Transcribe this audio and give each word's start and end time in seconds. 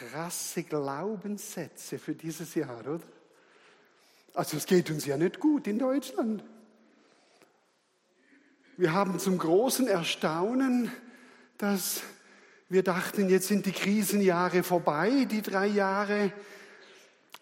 krasse 0.00 0.62
Glaubenssätze 0.62 1.98
für 1.98 2.14
dieses 2.14 2.54
Jahr, 2.54 2.80
oder? 2.80 3.00
Also 4.34 4.56
es 4.56 4.66
geht 4.66 4.90
uns 4.90 5.04
ja 5.04 5.16
nicht 5.16 5.40
gut 5.40 5.66
in 5.66 5.78
Deutschland. 5.78 6.42
Wir 8.76 8.92
haben 8.92 9.18
zum 9.18 9.36
großen 9.36 9.88
Erstaunen, 9.88 10.90
dass 11.58 12.02
wir 12.68 12.82
dachten, 12.82 13.28
jetzt 13.28 13.48
sind 13.48 13.66
die 13.66 13.72
Krisenjahre 13.72 14.62
vorbei, 14.62 15.26
die 15.30 15.42
drei 15.42 15.66
Jahre, 15.66 16.32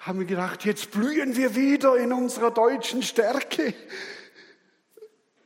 haben 0.01 0.21
wir 0.21 0.27
gedacht, 0.27 0.65
jetzt 0.65 0.91
blühen 0.91 1.37
wir 1.37 1.55
wieder 1.55 1.97
in 1.97 2.13
unserer 2.13 2.51
deutschen 2.51 3.03
Stärke. 3.03 3.75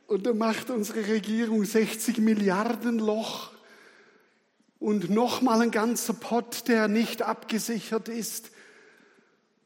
Und 0.07 0.25
da 0.25 0.33
macht 0.33 0.69
unsere 0.69 1.07
Regierung 1.07 1.65
60 1.65 2.19
Milliarden 2.19 2.99
Loch 2.99 3.52
und 4.83 5.09
nochmal 5.09 5.61
ein 5.61 5.71
ganzer 5.71 6.11
Pott, 6.11 6.67
der 6.67 6.89
nicht 6.89 7.21
abgesichert 7.21 8.09
ist. 8.09 8.51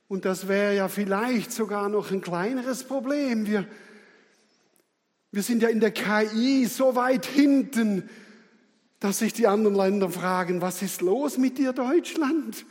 Und 0.07 0.25
das 0.25 0.47
wäre 0.47 0.75
ja 0.75 0.89
vielleicht 0.89 1.51
sogar 1.51 1.89
noch 1.89 2.11
ein 2.11 2.21
kleineres 2.21 2.83
Problem. 2.83 3.47
Wir, 3.47 3.65
wir 5.31 5.41
sind 5.41 5.63
ja 5.63 5.69
in 5.69 5.79
der 5.79 5.89
KI 5.89 6.67
so 6.67 6.95
weit 6.95 7.25
hinten, 7.25 8.07
dass 8.99 9.17
sich 9.17 9.33
die 9.33 9.47
anderen 9.47 9.75
Länder 9.75 10.11
fragen, 10.11 10.61
was 10.61 10.83
ist 10.83 11.01
los 11.01 11.39
mit 11.39 11.57
dir 11.57 11.73
Deutschland? 11.73 12.67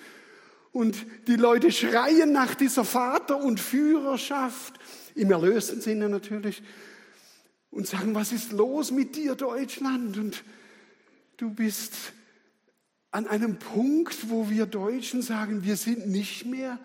Und 0.71 1.05
die 1.27 1.35
Leute 1.35 1.73
schreien 1.73 2.31
nach 2.31 2.55
dieser 2.55 2.85
Vater- 2.85 3.43
und 3.43 3.59
Führerschaft, 3.59 4.75
im 5.17 5.33
erlösten 5.33 5.81
Sinne 5.81 6.09
natürlich, 6.09 6.63
und 7.73 7.89
sagen, 7.89 8.15
was 8.15 8.31
ist 8.31 8.53
los 8.53 8.93
mit 8.93 9.17
dir 9.17 9.35
Deutschland? 9.35 10.17
Und 10.17 10.45
du 11.39 11.51
bist 11.51 11.93
an 13.11 13.27
einem 13.27 13.59
Punkt, 13.59 14.31
wo 14.31 14.51
wir 14.51 14.67
Deutschen 14.67 15.23
sagen, 15.23 15.65
wir 15.65 15.77
sind 15.77 16.09
nicht 16.09 16.47
mehr 16.47 16.79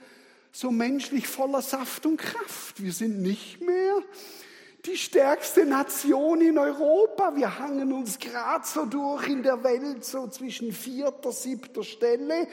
so 0.51 0.71
menschlich 0.71 1.27
voller 1.27 1.61
Saft 1.61 2.05
und 2.05 2.17
Kraft. 2.17 2.81
Wir 2.81 2.93
sind 2.93 3.21
nicht 3.21 3.61
mehr 3.61 4.01
die 4.85 4.97
stärkste 4.97 5.65
Nation 5.65 6.41
in 6.41 6.57
Europa. 6.57 7.35
Wir 7.35 7.59
hangen 7.59 7.93
uns 7.93 8.19
gerade 8.19 8.65
so 8.65 8.85
durch 8.85 9.27
in 9.27 9.43
der 9.43 9.63
Welt, 9.63 10.03
so 10.03 10.27
zwischen 10.27 10.71
vierter, 10.71 11.31
siebter 11.31 11.83
Stelle, 11.83 12.47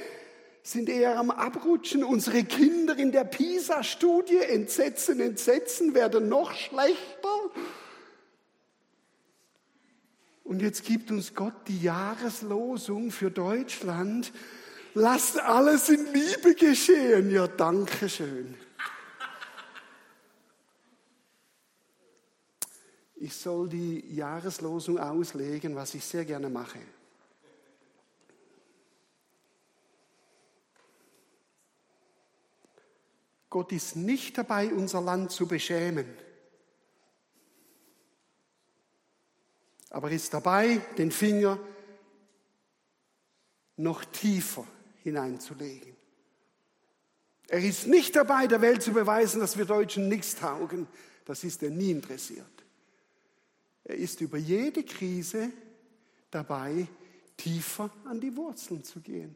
sind 0.62 0.88
eher 0.88 1.18
am 1.18 1.30
Abrutschen. 1.30 2.04
Unsere 2.04 2.44
Kinder 2.44 2.96
in 2.96 3.12
der 3.12 3.24
PISA-Studie, 3.24 4.38
entsetzen, 4.38 5.20
entsetzen, 5.20 5.94
werden 5.94 6.28
noch 6.28 6.52
schlechter. 6.52 7.50
Und 10.48 10.62
jetzt 10.62 10.84
gibt 10.84 11.10
uns 11.10 11.34
Gott 11.34 11.68
die 11.68 11.82
Jahreslosung 11.82 13.10
für 13.10 13.30
Deutschland. 13.30 14.32
Lasst 14.94 15.38
alles 15.38 15.90
in 15.90 16.10
Liebe 16.10 16.54
geschehen. 16.54 17.30
Ja, 17.30 17.46
danke 17.46 18.08
schön. 18.08 18.54
Ich 23.16 23.34
soll 23.34 23.68
die 23.68 24.14
Jahreslosung 24.14 24.98
auslegen, 24.98 25.76
was 25.76 25.92
ich 25.92 26.02
sehr 26.02 26.24
gerne 26.24 26.48
mache. 26.48 26.78
Gott 33.50 33.70
ist 33.72 33.96
nicht 33.96 34.38
dabei, 34.38 34.72
unser 34.72 35.02
Land 35.02 35.30
zu 35.30 35.46
beschämen. 35.46 36.06
Aber 39.90 40.10
ist 40.10 40.34
dabei, 40.34 40.80
den 40.96 41.10
Finger 41.10 41.58
noch 43.76 44.04
tiefer 44.04 44.66
hineinzulegen. 45.02 45.96
Er 47.48 47.60
ist 47.60 47.86
nicht 47.86 48.14
dabei, 48.14 48.46
der 48.46 48.60
Welt 48.60 48.82
zu 48.82 48.92
beweisen, 48.92 49.40
dass 49.40 49.56
wir 49.56 49.64
Deutschen 49.64 50.08
nichts 50.08 50.36
taugen. 50.36 50.86
Das 51.24 51.44
ist 51.44 51.62
er 51.62 51.70
nie 51.70 51.90
interessiert. 51.90 52.46
Er 53.84 53.96
ist 53.96 54.20
über 54.20 54.36
jede 54.36 54.82
Krise 54.82 55.50
dabei, 56.30 56.86
tiefer 57.38 57.90
an 58.04 58.20
die 58.20 58.36
Wurzeln 58.36 58.84
zu 58.84 59.00
gehen. 59.00 59.34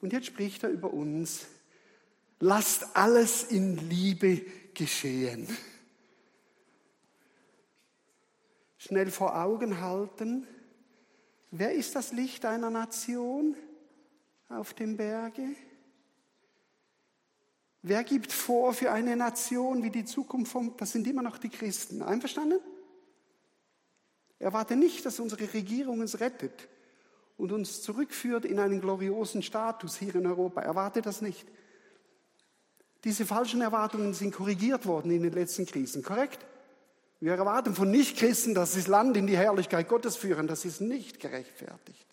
Und 0.00 0.12
jetzt 0.12 0.26
spricht 0.26 0.62
er 0.62 0.70
über 0.70 0.92
uns. 0.92 1.46
Lasst 2.38 2.96
alles 2.96 3.44
in 3.44 3.76
Liebe 3.90 4.42
geschehen 4.72 5.46
schnell 8.86 9.10
vor 9.10 9.36
Augen 9.36 9.80
halten, 9.80 10.46
wer 11.50 11.74
ist 11.74 11.96
das 11.96 12.12
Licht 12.12 12.44
einer 12.44 12.70
Nation 12.70 13.56
auf 14.48 14.74
dem 14.74 14.96
Berge? 14.96 15.42
Wer 17.82 18.04
gibt 18.04 18.32
vor 18.32 18.72
für 18.72 18.92
eine 18.92 19.16
Nation, 19.16 19.82
wie 19.82 19.90
die 19.90 20.04
Zukunft 20.04 20.52
kommt? 20.52 20.80
Das 20.80 20.92
sind 20.92 21.06
immer 21.06 21.22
noch 21.22 21.38
die 21.38 21.48
Christen. 21.48 22.02
Einverstanden? 22.02 22.60
Erwarte 24.38 24.76
nicht, 24.76 25.04
dass 25.04 25.18
unsere 25.18 25.52
Regierung 25.52 26.00
uns 26.00 26.20
rettet 26.20 26.68
und 27.36 27.52
uns 27.52 27.82
zurückführt 27.82 28.44
in 28.44 28.58
einen 28.60 28.80
gloriosen 28.80 29.42
Status 29.42 29.96
hier 29.96 30.14
in 30.14 30.26
Europa. 30.26 30.62
Erwarte 30.62 31.02
das 31.02 31.22
nicht. 31.22 31.46
Diese 33.02 33.26
falschen 33.26 33.60
Erwartungen 33.62 34.14
sind 34.14 34.32
korrigiert 34.32 34.86
worden 34.86 35.10
in 35.10 35.22
den 35.22 35.32
letzten 35.32 35.66
Krisen, 35.66 36.02
korrekt? 36.02 36.44
Wir 37.26 37.34
erwarten 37.34 37.74
von 37.74 37.90
Nichtchristen, 37.90 38.54
dass 38.54 38.74
sie 38.74 38.78
das 38.78 38.86
Land 38.86 39.16
in 39.16 39.26
die 39.26 39.36
Herrlichkeit 39.36 39.88
Gottes 39.88 40.14
führen. 40.14 40.46
Das 40.46 40.64
ist 40.64 40.80
nicht 40.80 41.18
gerechtfertigt. 41.18 42.06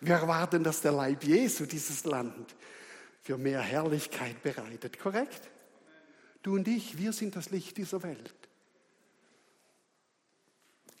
Wir 0.00 0.16
erwarten, 0.16 0.64
dass 0.64 0.80
der 0.80 0.90
Leib 0.90 1.22
Jesu 1.22 1.66
dieses 1.66 2.02
Land 2.04 2.56
für 3.22 3.38
mehr 3.38 3.60
Herrlichkeit 3.60 4.42
bereitet. 4.42 4.98
Korrekt? 4.98 5.48
Du 6.42 6.56
und 6.56 6.66
ich, 6.66 6.98
wir 6.98 7.12
sind 7.12 7.36
das 7.36 7.50
Licht 7.50 7.76
dieser 7.76 8.02
Welt. 8.02 8.34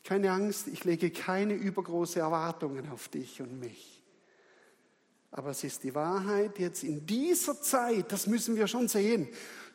Keine 0.04 0.30
Angst, 0.30 0.68
ich 0.68 0.84
lege 0.84 1.10
keine 1.10 1.54
übergroße 1.54 2.20
Erwartungen 2.20 2.88
auf 2.88 3.08
dich 3.08 3.42
und 3.42 3.58
mich. 3.58 4.00
Aber 5.32 5.50
es 5.50 5.64
ist 5.64 5.82
die 5.82 5.92
Wahrheit 5.96 6.60
jetzt 6.60 6.84
in 6.84 7.04
dieser 7.04 7.60
Zeit, 7.60 8.12
das 8.12 8.28
müssen 8.28 8.54
wir 8.54 8.68
schon 8.68 8.86
sehen. 8.86 9.28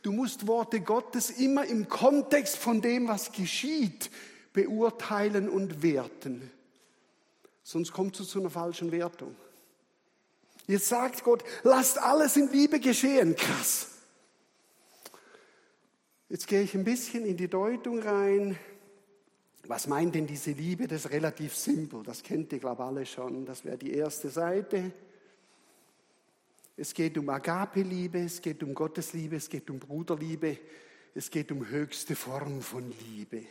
Du 0.04 0.12
musst 0.12 0.48
Worte 0.48 0.82
Gottes 0.82 1.32
immer 1.32 1.66
im 1.66 1.88
Kontext 1.88 2.58
von 2.58 2.82
dem, 2.82 3.08
was 3.08 3.32
geschieht, 3.32 4.12
beurteilen 4.52 5.50
und 5.50 5.82
werten. 5.82 6.52
Sonst 7.64 7.94
kommst 7.94 8.20
du 8.20 8.26
zu 8.26 8.42
einer 8.42 8.50
falschen 8.50 8.92
Wertung. 8.92 9.34
Jetzt 10.68 10.90
sagt 10.90 11.24
Gott, 11.24 11.44
lasst 11.64 11.98
alles 11.98 12.36
in 12.36 12.52
Liebe 12.52 12.82
geschehen. 12.82 13.36
Krass. 13.36 13.88
Jetzt 16.28 16.48
gehe 16.48 16.62
ich 16.62 16.74
ein 16.74 16.84
bisschen 16.84 17.26
in 17.26 17.38
die 17.38 17.48
Deutung 17.48 18.00
rein. 18.00 18.60
Was 19.68 19.88
meint 19.88 20.16
denn 20.16 20.28
diese 20.28 20.52
Liebe? 20.52 20.88
Das 20.88 21.06
ist 21.06 21.12
relativ 21.12 21.56
simpel. 21.56 22.04
Das 22.04 22.24
kennt 22.24 22.52
ihr, 22.52 22.60
glaube 22.60 22.84
ich, 22.84 22.88
alle 22.88 23.06
schon. 23.06 23.46
Das 23.46 23.64
wäre 23.64 23.78
die 23.78 23.94
erste 23.94 24.30
Seite. 24.30 24.92
Es 26.76 26.94
geht 26.94 27.18
um 27.18 27.30
Agape-Liebe, 27.30 28.20
es 28.20 28.42
geht 28.42 28.64
um 28.64 28.74
Gottesliebe, 28.74 29.36
es 29.36 29.50
geht 29.50 29.70
um 29.70 29.80
Bruderliebe, 29.80 30.58
es 31.14 31.30
geht 31.30 31.52
um 31.52 31.68
höchste 31.68 32.16
Form 32.16 32.62
von 32.62 32.92
Liebe. 33.06 33.46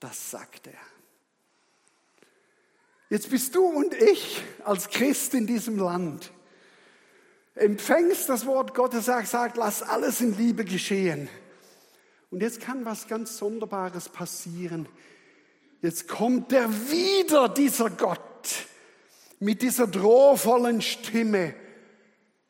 Das 0.00 0.32
sagt 0.32 0.66
er. 0.66 0.72
Jetzt 3.08 3.30
bist 3.30 3.54
du 3.54 3.64
und 3.64 3.94
ich 3.94 4.42
als 4.64 4.88
Christ 4.88 5.34
in 5.34 5.46
diesem 5.46 5.78
Land. 5.78 6.32
Empfängst 7.54 8.28
das 8.28 8.46
Wort 8.46 8.74
Gottes, 8.74 9.04
sagt, 9.04 9.28
sagt, 9.28 9.56
lass 9.56 9.82
alles 9.82 10.20
in 10.20 10.36
Liebe 10.36 10.64
geschehen. 10.64 11.28
Und 12.32 12.42
jetzt 12.42 12.60
kann 12.60 12.84
was 12.84 13.06
ganz 13.06 13.38
Sonderbares 13.38 14.08
passieren. 14.08 14.88
Jetzt 15.80 16.08
kommt 16.08 16.50
der 16.50 16.68
wieder, 16.90 17.48
dieser 17.48 17.90
Gott, 17.90 18.48
mit 19.38 19.62
dieser 19.62 19.86
drohvollen 19.86 20.82
Stimme 20.82 21.54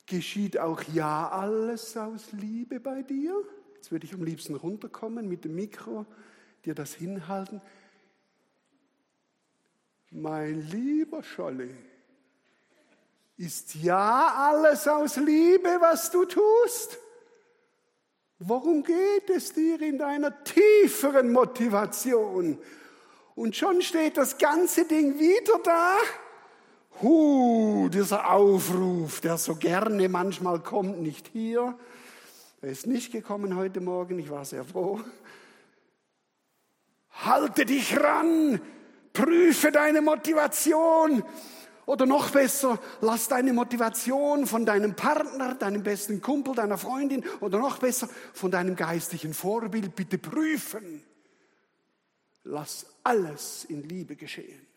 Geschieht 0.07 0.59
auch 0.59 0.83
ja 0.93 1.29
alles 1.29 1.97
aus 1.97 2.33
Liebe 2.33 2.79
bei 2.81 3.03
dir? 3.03 3.35
Jetzt 3.75 3.91
würde 3.91 4.07
ich 4.07 4.15
am 4.15 4.23
liebsten 4.23 4.55
runterkommen 4.55 5.29
mit 5.29 5.45
dem 5.45 5.55
Mikro, 5.55 6.07
dir 6.65 6.75
das 6.75 6.95
hinhalten. 6.95 7.61
Mein 10.11 10.61
lieber 10.69 11.23
Scholli, 11.23 11.75
ist 13.37 13.75
ja 13.75 14.35
alles 14.37 14.87
aus 14.87 15.17
Liebe, 15.17 15.79
was 15.81 16.11
du 16.11 16.25
tust? 16.25 16.99
Worum 18.39 18.83
geht 18.83 19.31
es 19.31 19.53
dir 19.53 19.81
in 19.81 19.99
deiner 19.99 20.45
tieferen 20.45 21.33
Motivation? 21.33 22.59
Und 23.35 23.57
schon 23.57 23.83
steht 23.83 24.17
das 24.17 24.39
ganze 24.39 24.85
Ding 24.85 25.19
wieder 25.19 25.59
da 25.65 25.97
Huh, 27.03 27.89
dieser 27.89 28.31
Aufruf, 28.31 29.21
der 29.21 29.37
so 29.37 29.57
gerne 29.57 30.09
manchmal 30.09 30.61
kommt, 30.61 31.01
nicht 31.01 31.29
hier. 31.33 31.77
Er 32.63 32.69
ist 32.71 32.87
nicht 32.87 33.13
gekommen 33.13 33.57
heute 33.57 33.81
Morgen, 33.81 34.19
ich 34.19 34.31
war 34.31 34.45
sehr 34.45 34.65
froh. 34.65 35.01
Halte 37.11 37.65
dich 37.65 37.99
ran, 37.99 38.61
prüfe 39.13 39.71
deine 39.71 40.03
Motivation 40.03 41.23
Oder 41.87 42.07
noch 42.07 42.31
besser, 42.31 42.79
lass 43.03 43.29
deine 43.29 43.53
Motivation 43.53 44.47
von 44.47 44.65
deinem 44.65 44.95
Partner, 44.95 45.55
deinem 45.55 45.83
besten 45.83 46.23
Kumpel, 46.23 46.55
deiner 46.55 46.79
Freundin 46.79 47.23
oder 47.41 47.59
noch 47.59 47.79
besser 47.79 48.09
von 48.33 48.51
deinem 48.51 48.75
geistlichen 48.75 49.35
Vorbild 49.35 49.95
bitte 49.95 50.17
prüfen. 50.17 51.03
Lass 52.45 52.87
alles 53.03 53.67
in 53.67 53.83
Liebe 53.83 54.17
geschehen. 54.17 54.74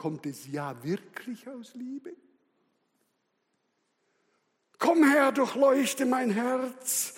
Kommt 0.00 0.24
es 0.24 0.50
ja 0.50 0.82
wirklich 0.82 1.46
aus 1.46 1.74
Liebe? 1.74 2.16
Komm 4.78 5.04
her, 5.06 5.30
durchleuchte 5.30 6.06
mein 6.06 6.30
Herz. 6.30 7.12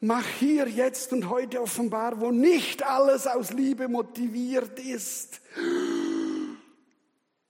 Mach 0.00 0.26
hier, 0.38 0.68
jetzt 0.68 1.14
und 1.14 1.30
heute 1.30 1.62
offenbar, 1.62 2.20
wo 2.20 2.30
nicht 2.30 2.82
alles 2.82 3.26
aus 3.26 3.52
Liebe 3.52 3.88
motiviert 3.88 4.78
ist. 4.80 5.40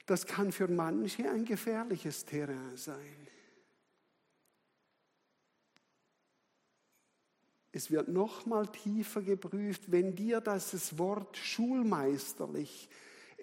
Das 0.07 0.25
kann 0.25 0.53
für 0.53 0.69
manche 0.69 1.29
ein 1.29 1.45
gefährliches 1.45 2.25
Terrain 2.25 2.77
sein. 2.77 3.27
Es 7.73 7.91
wird 7.91 8.07
noch 8.07 8.47
mal 8.47 8.69
tiefer 8.69 9.21
geprüft, 9.21 9.91
wenn 9.91 10.15
dir 10.15 10.41
das 10.41 10.97
Wort 10.97 11.37
schulmeisterlich, 11.39 12.89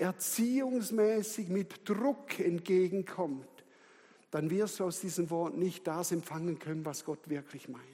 erziehungsmäßig 0.01 1.49
mit 1.49 1.87
Druck 1.87 2.39
entgegenkommt, 2.39 3.47
dann 4.31 4.49
wirst 4.49 4.79
du 4.79 4.85
aus 4.85 4.99
diesem 4.99 5.29
Wort 5.29 5.57
nicht 5.57 5.85
das 5.87 6.11
empfangen 6.11 6.57
können, 6.57 6.85
was 6.85 7.05
Gott 7.05 7.29
wirklich 7.29 7.69
meint. 7.69 7.85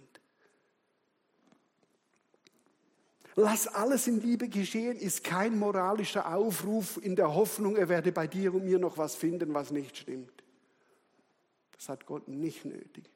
Lass 3.36 3.68
alles 3.68 4.08
in 4.08 4.20
Liebe 4.20 4.50
geschehen 4.50 4.98
ist 4.98 5.24
kein 5.24 5.60
moralischer 5.60 6.34
Aufruf 6.34 7.00
in 7.04 7.16
der 7.16 7.36
Hoffnung, 7.36 7.76
er 7.76 7.88
werde 7.88 8.12
bei 8.12 8.26
dir 8.26 8.54
und 8.54 8.66
mir 8.66 8.80
noch 8.80 8.98
was 8.98 9.16
finden, 9.16 9.54
was 9.54 9.70
nicht 9.72 9.98
stimmt. 9.98 10.44
Das 11.74 11.90
hat 11.90 12.08
Gott 12.08 12.28
nicht 12.28 12.66
nötig. 12.66 13.12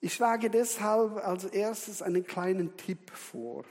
Ich 0.00 0.12
schlage 0.12 0.50
deshalb 0.50 1.16
als 1.16 1.44
erstes 1.44 2.02
einen 2.02 2.26
kleinen 2.26 2.76
Tipp 2.76 3.10
vor. 3.10 3.64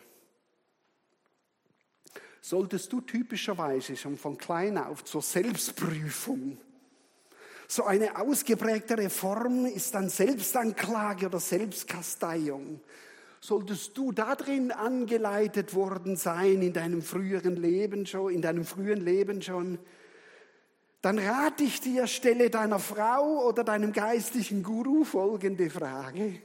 Solltest 2.45 2.91
du 2.91 2.99
typischerweise 2.99 3.95
schon 3.95 4.17
von 4.17 4.37
klein 4.37 4.77
auf 4.77 5.05
zur 5.05 5.21
Selbstprüfung 5.21 6.57
so 7.67 7.85
eine 7.85 8.19
ausgeprägte 8.19 9.09
Form 9.09 9.65
ist 9.65 9.95
dann 9.95 10.09
Selbstanklage 10.09 11.27
oder 11.27 11.39
Selbstkasteiung. 11.39 12.81
Solltest 13.39 13.97
du 13.97 14.11
darin 14.11 14.71
angeleitet 14.71 15.73
worden 15.73 16.15
sein 16.17 16.61
in 16.61 16.73
deinem 16.73 17.01
früheren 17.01 17.55
Leben 17.55 18.05
schon, 18.05 18.33
in 18.33 18.41
deinem 18.41 18.65
frühen 18.65 19.01
Leben 19.01 19.41
schon, 19.41 19.79
dann 21.01 21.17
rate 21.17 21.63
ich 21.63 21.81
dir, 21.81 22.07
stelle 22.07 22.49
deiner 22.49 22.79
Frau 22.79 23.47
oder 23.47 23.63
deinem 23.63 23.91
geistlichen 23.91 24.63
Guru 24.63 25.03
folgende 25.03 25.69
Frage. 25.69 26.41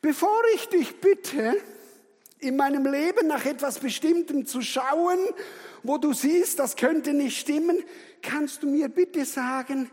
Bevor 0.00 0.42
ich 0.54 0.68
dich 0.70 1.00
bitte, 1.00 1.54
in 2.42 2.56
meinem 2.56 2.84
Leben 2.86 3.28
nach 3.28 3.46
etwas 3.46 3.78
Bestimmtem 3.78 4.44
zu 4.46 4.62
schauen, 4.62 5.18
wo 5.82 5.96
du 5.96 6.12
siehst, 6.12 6.58
das 6.58 6.76
könnte 6.76 7.14
nicht 7.14 7.38
stimmen, 7.38 7.78
kannst 8.20 8.62
du 8.62 8.68
mir 8.68 8.88
bitte 8.88 9.24
sagen, 9.24 9.90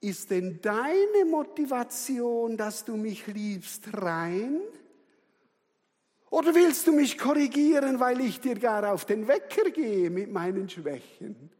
ist 0.00 0.30
denn 0.30 0.60
deine 0.60 1.24
Motivation, 1.30 2.56
dass 2.56 2.84
du 2.84 2.96
mich 2.96 3.26
liebst, 3.26 3.82
rein? 3.92 4.60
Oder 6.30 6.54
willst 6.54 6.86
du 6.86 6.92
mich 6.92 7.16
korrigieren, 7.16 8.00
weil 8.00 8.20
ich 8.20 8.40
dir 8.40 8.58
gar 8.58 8.92
auf 8.92 9.04
den 9.04 9.28
Wecker 9.28 9.70
gehe 9.70 10.10
mit 10.10 10.32
meinen 10.32 10.68
Schwächen? 10.68 11.50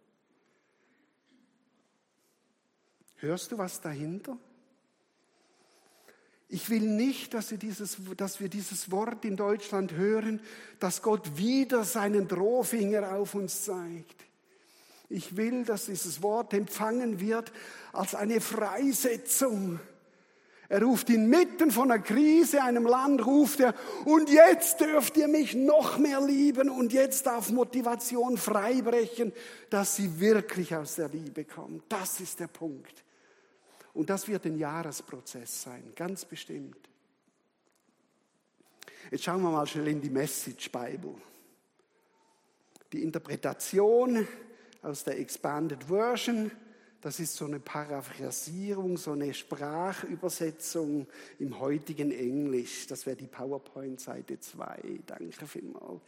Hörst 3.16 3.52
du 3.52 3.58
was 3.58 3.80
dahinter? 3.80 4.36
Ich 6.48 6.70
will 6.70 6.82
nicht, 6.82 7.34
dass 7.34 7.50
wir, 7.50 7.58
dieses, 7.58 7.96
dass 8.16 8.40
wir 8.40 8.48
dieses 8.48 8.90
Wort 8.90 9.24
in 9.24 9.36
Deutschland 9.36 9.92
hören, 9.92 10.40
dass 10.78 11.02
Gott 11.02 11.36
wieder 11.36 11.84
seinen 11.84 12.28
Drohfinger 12.28 13.16
auf 13.16 13.34
uns 13.34 13.64
zeigt. 13.64 14.24
Ich 15.08 15.36
will, 15.36 15.64
dass 15.64 15.86
dieses 15.86 16.22
Wort 16.22 16.52
empfangen 16.54 17.20
wird 17.20 17.52
als 17.92 18.14
eine 18.14 18.40
Freisetzung. 18.40 19.80
Er 20.68 20.82
ruft 20.82 21.10
inmitten 21.10 21.70
von 21.70 21.90
einer 21.90 22.02
Krise, 22.02 22.62
einem 22.62 22.86
Land, 22.86 23.24
ruft 23.24 23.60
er, 23.60 23.74
und 24.06 24.30
jetzt 24.30 24.80
dürft 24.80 25.16
ihr 25.16 25.28
mich 25.28 25.54
noch 25.54 25.98
mehr 25.98 26.20
lieben 26.20 26.70
und 26.70 26.92
jetzt 26.92 27.26
darf 27.26 27.50
Motivation 27.50 28.38
freibrechen, 28.38 29.32
dass 29.70 29.96
sie 29.96 30.18
wirklich 30.20 30.74
aus 30.74 30.96
der 30.96 31.08
Liebe 31.08 31.44
kommt. 31.44 31.84
Das 31.90 32.18
ist 32.20 32.40
der 32.40 32.48
Punkt. 32.48 33.04
Und 33.94 34.10
das 34.10 34.26
wird 34.26 34.44
ein 34.44 34.58
Jahresprozess 34.58 35.62
sein, 35.62 35.92
ganz 35.94 36.24
bestimmt. 36.24 36.76
Jetzt 39.10 39.24
schauen 39.24 39.42
wir 39.42 39.50
mal 39.50 39.66
schnell 39.66 39.88
in 39.88 40.00
die 40.00 40.10
Message 40.10 40.70
Bible. 40.70 41.14
Die 42.92 43.02
Interpretation 43.02 44.26
aus 44.82 45.04
der 45.04 45.18
Expanded 45.18 45.84
Version, 45.84 46.50
das 47.00 47.20
ist 47.20 47.36
so 47.36 47.44
eine 47.44 47.60
Paraphrasierung, 47.60 48.96
so 48.96 49.12
eine 49.12 49.32
Sprachübersetzung 49.32 51.06
im 51.38 51.58
heutigen 51.60 52.10
Englisch. 52.10 52.86
Das 52.86 53.06
wäre 53.06 53.16
die 53.16 53.26
PowerPoint 53.26 54.00
Seite 54.00 54.40
2. 54.40 55.00
Danke 55.06 55.46
vielmals. 55.46 56.00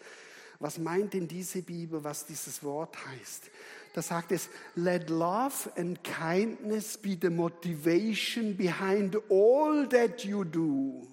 Was 0.58 0.78
meint 0.78 1.12
denn 1.12 1.28
diese 1.28 1.62
Bibel, 1.62 2.02
was 2.02 2.24
dieses 2.24 2.62
Wort 2.62 2.96
heißt? 3.06 3.50
Da 3.96 4.02
sagt 4.02 4.30
es, 4.30 4.50
let 4.74 5.08
love 5.08 5.72
and 5.74 6.04
kindness 6.04 6.98
be 6.98 7.16
the 7.18 7.30
motivation 7.30 8.54
behind 8.54 9.16
all 9.30 9.88
that 9.88 10.22
you 10.22 10.44
do. 10.44 11.08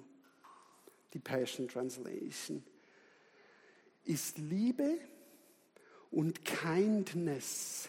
Die 1.13 1.19
Passion 1.19 1.69
Translation. 1.69 2.61
Ist 4.03 4.37
Liebe 4.37 4.97
und 6.11 6.43
Kindness 6.43 7.87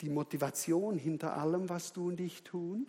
die 0.00 0.10
Motivation 0.10 0.96
hinter 0.96 1.36
allem, 1.36 1.68
was 1.68 1.92
du 1.92 2.06
und 2.06 2.20
ich 2.20 2.44
tun? 2.44 2.86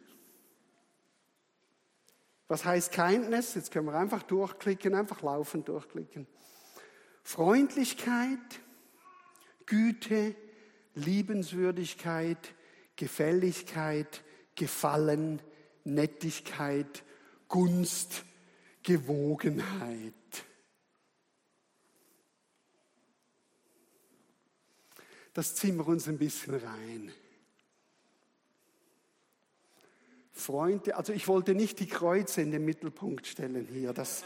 Was 2.48 2.66
heißt 2.66 2.92
Kindness? 2.92 3.56
Jetzt 3.56 3.72
können 3.72 3.88
wir 3.88 3.96
einfach 3.96 4.22
durchklicken, 4.22 4.94
einfach 4.94 5.24
laufen 5.24 5.66
durchklicken. 5.66 6.28
Freundlichkeit, 7.24 8.38
Güte, 9.66 10.36
Liebenswürdigkeit, 10.98 12.54
Gefälligkeit, 12.96 14.24
Gefallen, 14.56 15.42
Nettigkeit, 15.84 17.04
Gunst, 17.48 18.26
Gewogenheit. 18.84 20.14
Das 25.34 25.56
ziehen 25.56 25.78
wir 25.78 25.88
uns 25.88 26.08
ein 26.08 26.18
bisschen 26.18 26.56
rein. 26.56 27.12
Freunde, 30.32 30.96
also 30.96 31.14
ich 31.14 31.28
wollte 31.28 31.56
nicht 31.56 31.80
die 31.80 31.88
Kreuze 31.88 32.42
in 32.42 32.52
den 32.52 32.66
Mittelpunkt 32.66 33.28
stellen 33.28 33.68
hier. 33.72 33.94
Das, 33.94 34.24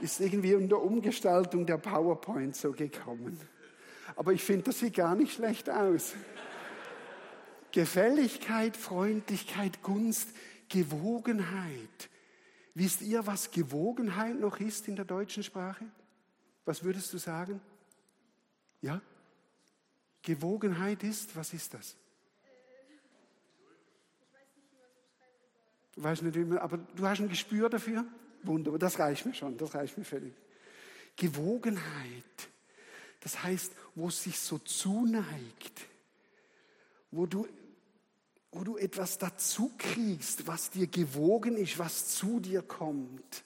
ist 0.00 0.20
irgendwie 0.20 0.52
in 0.52 0.68
der 0.68 0.82
Umgestaltung 0.82 1.66
der 1.66 1.78
PowerPoint 1.78 2.56
so 2.56 2.72
gekommen. 2.72 3.38
Aber 4.20 4.34
ich 4.34 4.44
finde, 4.44 4.64
das 4.64 4.80
sieht 4.80 4.96
gar 4.96 5.14
nicht 5.14 5.32
schlecht 5.32 5.70
aus. 5.70 6.12
Gefälligkeit, 7.72 8.76
Freundlichkeit, 8.76 9.82
Gunst, 9.82 10.28
Gewogenheit. 10.68 12.10
Wisst 12.74 13.00
ihr, 13.00 13.26
was 13.26 13.50
Gewogenheit 13.50 14.38
noch 14.38 14.60
ist 14.60 14.88
in 14.88 14.96
der 14.96 15.06
deutschen 15.06 15.42
Sprache? 15.42 15.86
Was 16.66 16.84
würdest 16.84 17.10
du 17.14 17.16
sagen? 17.16 17.62
Ja? 18.82 19.00
Gewogenheit 20.20 21.02
ist, 21.02 21.34
was 21.34 21.54
ist 21.54 21.72
das? 21.72 21.96
Ich 25.96 26.02
weiß 26.02 26.20
nicht, 26.20 26.34
wie 26.34 26.44
man, 26.44 26.58
aber 26.58 26.76
du 26.76 27.06
hast 27.06 27.20
ein 27.20 27.30
Gespür 27.30 27.70
dafür? 27.70 28.04
Wunderbar, 28.42 28.78
das 28.78 28.98
reicht 28.98 29.24
mir 29.24 29.32
schon, 29.32 29.56
das 29.56 29.74
reicht 29.74 29.96
mir 29.96 30.04
völlig. 30.04 30.34
Gewogenheit, 31.16 32.49
das 33.20 33.42
heißt, 33.42 33.72
wo 33.94 34.08
es 34.08 34.22
sich 34.22 34.38
so 34.38 34.58
zuneigt, 34.58 35.86
wo 37.10 37.26
du, 37.26 37.46
wo 38.50 38.64
du 38.64 38.76
etwas 38.76 39.18
dazu 39.18 39.72
kriegst, 39.76 40.46
was 40.46 40.70
dir 40.70 40.86
gewogen 40.86 41.56
ist, 41.56 41.78
was 41.78 42.16
zu 42.16 42.40
dir 42.40 42.62
kommt. 42.62 43.44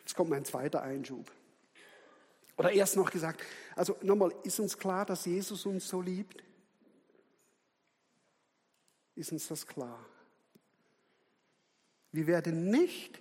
Jetzt 0.00 0.14
kommt 0.14 0.30
mein 0.30 0.44
zweiter 0.44 0.82
Einschub. 0.82 1.30
Oder 2.56 2.72
erst 2.72 2.96
noch 2.96 3.10
gesagt, 3.10 3.42
also 3.76 3.96
nochmal, 4.02 4.34
ist 4.42 4.58
uns 4.58 4.76
klar, 4.76 5.06
dass 5.06 5.24
Jesus 5.24 5.64
uns 5.64 5.88
so 5.88 6.02
liebt? 6.02 6.42
Ist 9.14 9.32
uns 9.32 9.46
das 9.48 9.66
klar? 9.66 10.04
Wir 12.10 12.26
werden 12.26 12.70
nicht 12.70 13.20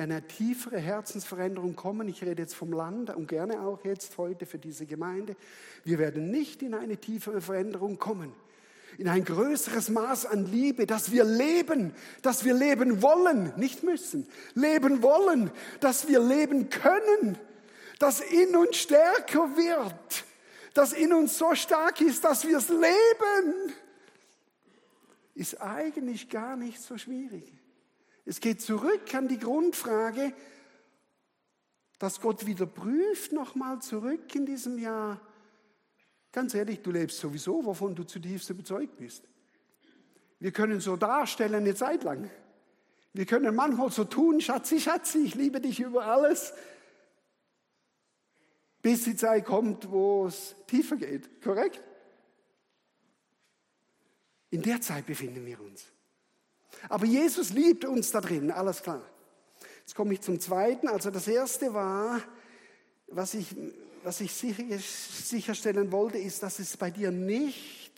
wir 0.00 0.04
eine 0.04 0.26
tiefere 0.26 0.78
Herzensveränderung 0.78 1.76
kommen. 1.76 2.08
Ich 2.08 2.22
rede 2.24 2.40
jetzt 2.40 2.54
vom 2.54 2.72
Land 2.72 3.14
und 3.14 3.28
gerne 3.28 3.60
auch 3.60 3.84
jetzt 3.84 4.16
heute 4.16 4.46
für 4.46 4.58
diese 4.58 4.86
Gemeinde. 4.86 5.36
Wir 5.84 5.98
werden 5.98 6.30
nicht 6.30 6.62
in 6.62 6.72
eine 6.72 6.96
tiefere 6.96 7.42
Veränderung 7.42 7.98
kommen, 7.98 8.32
in 8.96 9.08
ein 9.08 9.26
größeres 9.26 9.90
Maß 9.90 10.24
an 10.24 10.46
Liebe, 10.46 10.86
dass 10.86 11.12
wir 11.12 11.24
leben, 11.24 11.92
dass 12.22 12.46
wir 12.46 12.54
leben 12.54 13.02
wollen, 13.02 13.52
nicht 13.58 13.82
müssen, 13.82 14.26
leben 14.54 15.02
wollen, 15.02 15.50
dass 15.80 16.08
wir 16.08 16.20
leben 16.20 16.70
können, 16.70 17.36
dass 17.98 18.22
in 18.22 18.56
uns 18.56 18.78
stärker 18.78 19.54
wird, 19.54 20.24
dass 20.72 20.94
in 20.94 21.12
uns 21.12 21.36
so 21.36 21.54
stark 21.54 22.00
ist, 22.00 22.24
dass 22.24 22.46
wir 22.46 22.56
es 22.56 22.70
leben, 22.70 23.74
ist 25.34 25.60
eigentlich 25.60 26.30
gar 26.30 26.56
nicht 26.56 26.80
so 26.80 26.96
schwierig. 26.96 27.59
Es 28.24 28.40
geht 28.40 28.60
zurück 28.60 29.14
an 29.14 29.28
die 29.28 29.38
Grundfrage, 29.38 30.32
dass 31.98 32.20
Gott 32.20 32.46
wieder 32.46 32.66
prüft, 32.66 33.32
nochmal 33.32 33.80
zurück 33.80 34.34
in 34.34 34.46
diesem 34.46 34.78
Jahr. 34.78 35.20
Ganz 36.32 36.54
ehrlich, 36.54 36.80
du 36.80 36.90
lebst 36.90 37.18
sowieso, 37.18 37.64
wovon 37.64 37.94
du 37.94 38.04
zutiefst 38.04 38.50
überzeugt 38.50 38.96
bist. 38.96 39.28
Wir 40.38 40.52
können 40.52 40.80
so 40.80 40.96
darstellen 40.96 41.56
eine 41.56 41.74
Zeit 41.74 42.02
lang. 42.02 42.30
Wir 43.12 43.26
können 43.26 43.54
manchmal 43.54 43.90
so 43.90 44.04
tun, 44.04 44.40
Schatzi, 44.40 44.80
Schatzi, 44.80 45.18
ich 45.18 45.34
liebe 45.34 45.60
dich 45.60 45.80
über 45.80 46.06
alles, 46.06 46.54
bis 48.80 49.04
die 49.04 49.16
Zeit 49.16 49.44
kommt, 49.44 49.90
wo 49.90 50.26
es 50.26 50.54
tiefer 50.66 50.96
geht. 50.96 51.42
Korrekt? 51.42 51.82
In 54.50 54.62
der 54.62 54.80
Zeit 54.80 55.06
befinden 55.06 55.44
wir 55.44 55.60
uns. 55.60 55.84
Aber 56.88 57.06
Jesus 57.06 57.50
liebt 57.50 57.84
uns 57.84 58.10
da 58.10 58.20
drin, 58.20 58.50
alles 58.50 58.82
klar. 58.82 59.02
Jetzt 59.80 59.94
komme 59.94 60.14
ich 60.14 60.20
zum 60.20 60.38
zweiten. 60.38 60.88
Also 60.88 61.10
das 61.10 61.26
erste 61.26 61.74
war, 61.74 62.20
was 63.08 63.34
ich, 63.34 63.56
was 64.04 64.20
ich 64.20 64.32
sicher, 64.32 64.78
sicherstellen 64.78 65.90
wollte, 65.92 66.18
ist, 66.18 66.42
dass 66.42 66.58
es 66.58 66.76
bei 66.76 66.90
dir 66.90 67.10
nicht 67.10 67.90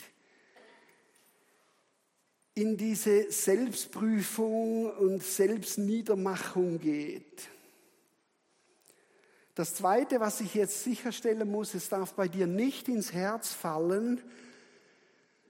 in 2.55 2.76
diese 2.76 3.31
Selbstprüfung 3.31 4.91
und 4.91 5.23
Selbstniedermachung 5.23 6.79
geht. 6.81 7.49
Das 9.55 9.75
Zweite, 9.75 10.21
was 10.21 10.41
ich 10.41 10.55
jetzt 10.55 10.83
sicherstellen 10.83 11.50
muss, 11.50 11.75
es 11.75 11.88
darf 11.88 12.14
bei 12.14 12.29
dir 12.29 12.47
nicht 12.47 12.88
ins 12.88 13.12
Herz 13.12 13.52
fallen, 13.52 14.21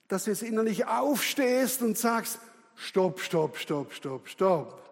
dass 0.08 0.24
du 0.24 0.30
jetzt 0.30 0.42
innerlich 0.42 0.86
aufstehst 0.86 1.82
und 1.82 1.96
sagst, 1.96 2.38
stopp, 2.82 3.20
stopp, 3.20 3.56
stopp, 3.56 3.92
stopp, 3.92 4.28
stopp. 4.28 4.82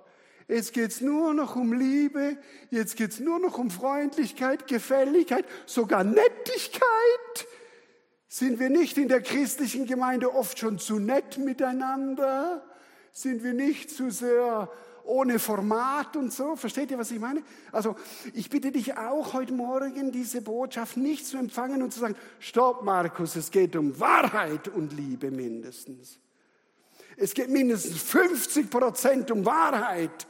Jetzt 0.49 0.73
geht's 0.73 1.01
nur 1.01 1.33
noch 1.35 1.55
um 1.55 1.73
Liebe, 1.73 2.37
jetzt 2.71 2.97
geht's 2.97 3.21
nur 3.21 3.39
noch 3.39 3.59
um 3.59 3.71
Freundlichkeit, 3.71 4.67
Gefälligkeit, 4.67 5.45
sogar 5.67 6.03
Nettigkeit. 6.03 7.47
Sind 8.29 8.59
wir 8.59 8.71
nicht 8.71 8.97
in 8.99 9.09
der 9.09 9.23
christlichen 9.23 9.87
Gemeinde 9.87 10.35
oft 10.35 10.59
schon 10.59 10.79
zu 10.79 10.99
nett 10.99 11.39
miteinander? 11.39 12.65
Sind 13.13 13.43
wir 13.43 13.55
nicht 13.55 13.91
zu 13.91 14.11
sehr 14.11 14.71
ohne 15.05 15.39
Format 15.39 16.17
und 16.17 16.33
so. 16.33 16.57
Versteht 16.57 16.91
ihr, 16.91 16.99
was 16.99 17.11
ich 17.11 17.19
meine? 17.19 17.43
Also 17.73 17.97
ich 18.35 18.51
bitte 18.51 18.71
dich 18.71 18.97
auch 18.97 19.33
heute 19.33 19.53
Morgen, 19.53 20.13
diese 20.13 20.43
Botschaft 20.43 20.97
nicht 20.97 21.27
zu 21.27 21.37
empfangen 21.37 21.83
und 21.83 21.93
zu 21.93 22.01
sagen, 22.01 22.17
stopp 22.39 22.83
Markus, 22.85 23.37
es 23.37 23.51
geht 23.51 23.77
um 23.77 23.99
Wahrheit 23.99 24.69
und 24.69 24.93
Liebe 24.93 25.31
mindestens. 25.31 26.19
Es 27.21 27.35
geht 27.35 27.51
mindestens 27.51 28.01
50 28.03 28.71
Prozent 28.71 29.31
um 29.31 29.45
Wahrheit. 29.45 30.27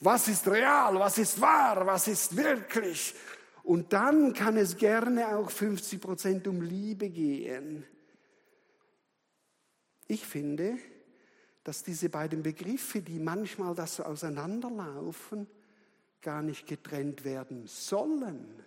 Was 0.00 0.28
ist 0.28 0.46
real, 0.46 0.94
was 0.98 1.16
ist 1.16 1.40
wahr, 1.40 1.86
was 1.86 2.08
ist 2.08 2.36
wirklich? 2.36 3.14
Und 3.62 3.94
dann 3.94 4.34
kann 4.34 4.58
es 4.58 4.76
gerne 4.76 5.34
auch 5.34 5.50
50 5.50 5.98
Prozent 5.98 6.46
um 6.46 6.60
Liebe 6.60 7.08
gehen. 7.08 7.86
Ich 10.08 10.26
finde, 10.26 10.76
dass 11.64 11.82
diese 11.82 12.10
beiden 12.10 12.42
Begriffe, 12.42 13.00
die 13.00 13.18
manchmal 13.18 13.74
das 13.74 13.96
so 13.96 14.02
auseinanderlaufen, 14.02 15.46
gar 16.20 16.42
nicht 16.42 16.66
getrennt 16.66 17.24
werden 17.24 17.66
sollen. 17.66 18.62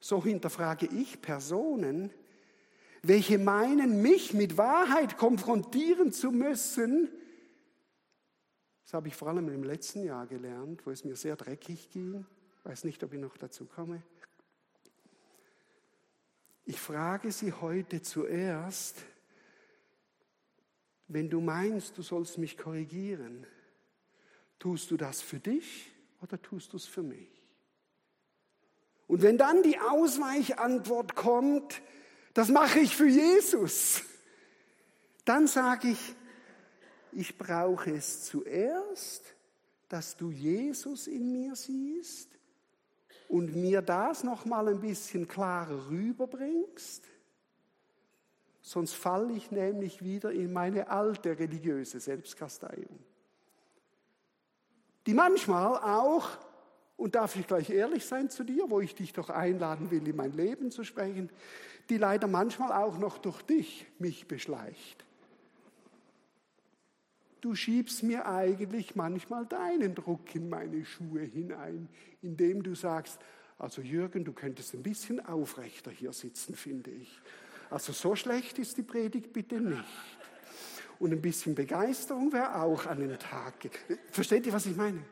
So 0.00 0.24
hinterfrage 0.24 0.86
ich 0.86 1.20
Personen, 1.20 2.10
welche 3.02 3.38
meinen, 3.38 4.02
mich 4.02 4.34
mit 4.34 4.56
Wahrheit 4.56 5.16
konfrontieren 5.16 6.12
zu 6.12 6.30
müssen. 6.30 7.08
Das 8.84 8.94
habe 8.94 9.08
ich 9.08 9.16
vor 9.16 9.28
allem 9.28 9.48
im 9.48 9.62
letzten 9.62 10.04
Jahr 10.04 10.26
gelernt, 10.26 10.84
wo 10.84 10.90
es 10.90 11.04
mir 11.04 11.16
sehr 11.16 11.36
dreckig 11.36 11.90
ging. 11.90 12.26
Ich 12.58 12.64
weiß 12.64 12.84
nicht, 12.84 13.02
ob 13.02 13.12
ich 13.12 13.20
noch 13.20 13.36
dazu 13.36 13.64
komme. 13.64 14.02
Ich 16.64 16.78
frage 16.78 17.32
Sie 17.32 17.52
heute 17.52 18.02
zuerst, 18.02 19.02
wenn 21.08 21.30
du 21.30 21.40
meinst, 21.40 21.98
du 21.98 22.02
sollst 22.02 22.38
mich 22.38 22.56
korrigieren, 22.56 23.46
tust 24.58 24.90
du 24.90 24.96
das 24.96 25.20
für 25.20 25.40
dich 25.40 25.90
oder 26.20 26.40
tust 26.40 26.72
du 26.72 26.76
es 26.76 26.86
für 26.86 27.02
mich? 27.02 27.28
Und 29.08 29.22
wenn 29.22 29.38
dann 29.38 29.64
die 29.64 29.80
Ausweichantwort 29.80 31.16
kommt, 31.16 31.82
das 32.34 32.48
mache 32.48 32.80
ich 32.80 32.96
für 32.96 33.08
Jesus, 33.08 34.02
dann 35.24 35.46
sage 35.46 35.88
ich, 35.88 36.14
ich 37.12 37.36
brauche 37.36 37.90
es 37.90 38.24
zuerst, 38.24 39.34
dass 39.88 40.16
du 40.16 40.30
Jesus 40.30 41.06
in 41.06 41.32
mir 41.32 41.56
siehst 41.56 42.28
und 43.28 43.54
mir 43.56 43.82
das 43.82 44.22
noch 44.22 44.44
mal 44.44 44.68
ein 44.68 44.80
bisschen 44.80 45.26
klarer 45.26 45.88
rüberbringst 45.90 47.04
sonst 48.70 48.94
falle 48.94 49.32
ich 49.32 49.50
nämlich 49.50 50.02
wieder 50.02 50.30
in 50.30 50.52
meine 50.52 50.88
alte 50.88 51.38
religiöse 51.38 51.98
Selbstkasteiung. 51.98 53.00
Die 55.06 55.14
manchmal 55.14 55.76
auch, 55.78 56.28
und 57.00 57.14
darf 57.14 57.34
ich 57.34 57.46
gleich 57.46 57.70
ehrlich 57.70 58.04
sein 58.04 58.28
zu 58.28 58.44
dir, 58.44 58.68
wo 58.68 58.78
ich 58.80 58.94
dich 58.94 59.14
doch 59.14 59.30
einladen 59.30 59.90
will, 59.90 60.06
in 60.06 60.16
mein 60.16 60.32
Leben 60.36 60.70
zu 60.70 60.84
sprechen, 60.84 61.30
die 61.88 61.96
leider 61.96 62.26
manchmal 62.26 62.72
auch 62.72 62.98
noch 62.98 63.16
durch 63.16 63.40
dich 63.40 63.86
mich 63.98 64.28
beschleicht. 64.28 65.06
Du 67.40 67.54
schiebst 67.54 68.02
mir 68.02 68.26
eigentlich 68.26 68.96
manchmal 68.96 69.46
deinen 69.46 69.94
Druck 69.94 70.34
in 70.34 70.50
meine 70.50 70.84
Schuhe 70.84 71.22
hinein, 71.22 71.88
indem 72.20 72.62
du 72.62 72.74
sagst, 72.74 73.18
also 73.56 73.80
Jürgen, 73.80 74.26
du 74.26 74.34
könntest 74.34 74.74
ein 74.74 74.82
bisschen 74.82 75.24
aufrechter 75.24 75.90
hier 75.90 76.12
sitzen, 76.12 76.54
finde 76.54 76.90
ich. 76.90 77.18
Also 77.70 77.94
so 77.94 78.14
schlecht 78.14 78.58
ist 78.58 78.76
die 78.76 78.82
Predigt 78.82 79.32
bitte 79.32 79.58
nicht. 79.58 79.84
Und 80.98 81.12
ein 81.12 81.22
bisschen 81.22 81.54
Begeisterung 81.54 82.30
wäre 82.30 82.62
auch 82.62 82.84
an 82.84 83.00
den 83.00 83.18
Tag. 83.18 83.54
Versteht 84.10 84.44
ihr, 84.44 84.52
was 84.52 84.66
ich 84.66 84.76
meine? 84.76 85.02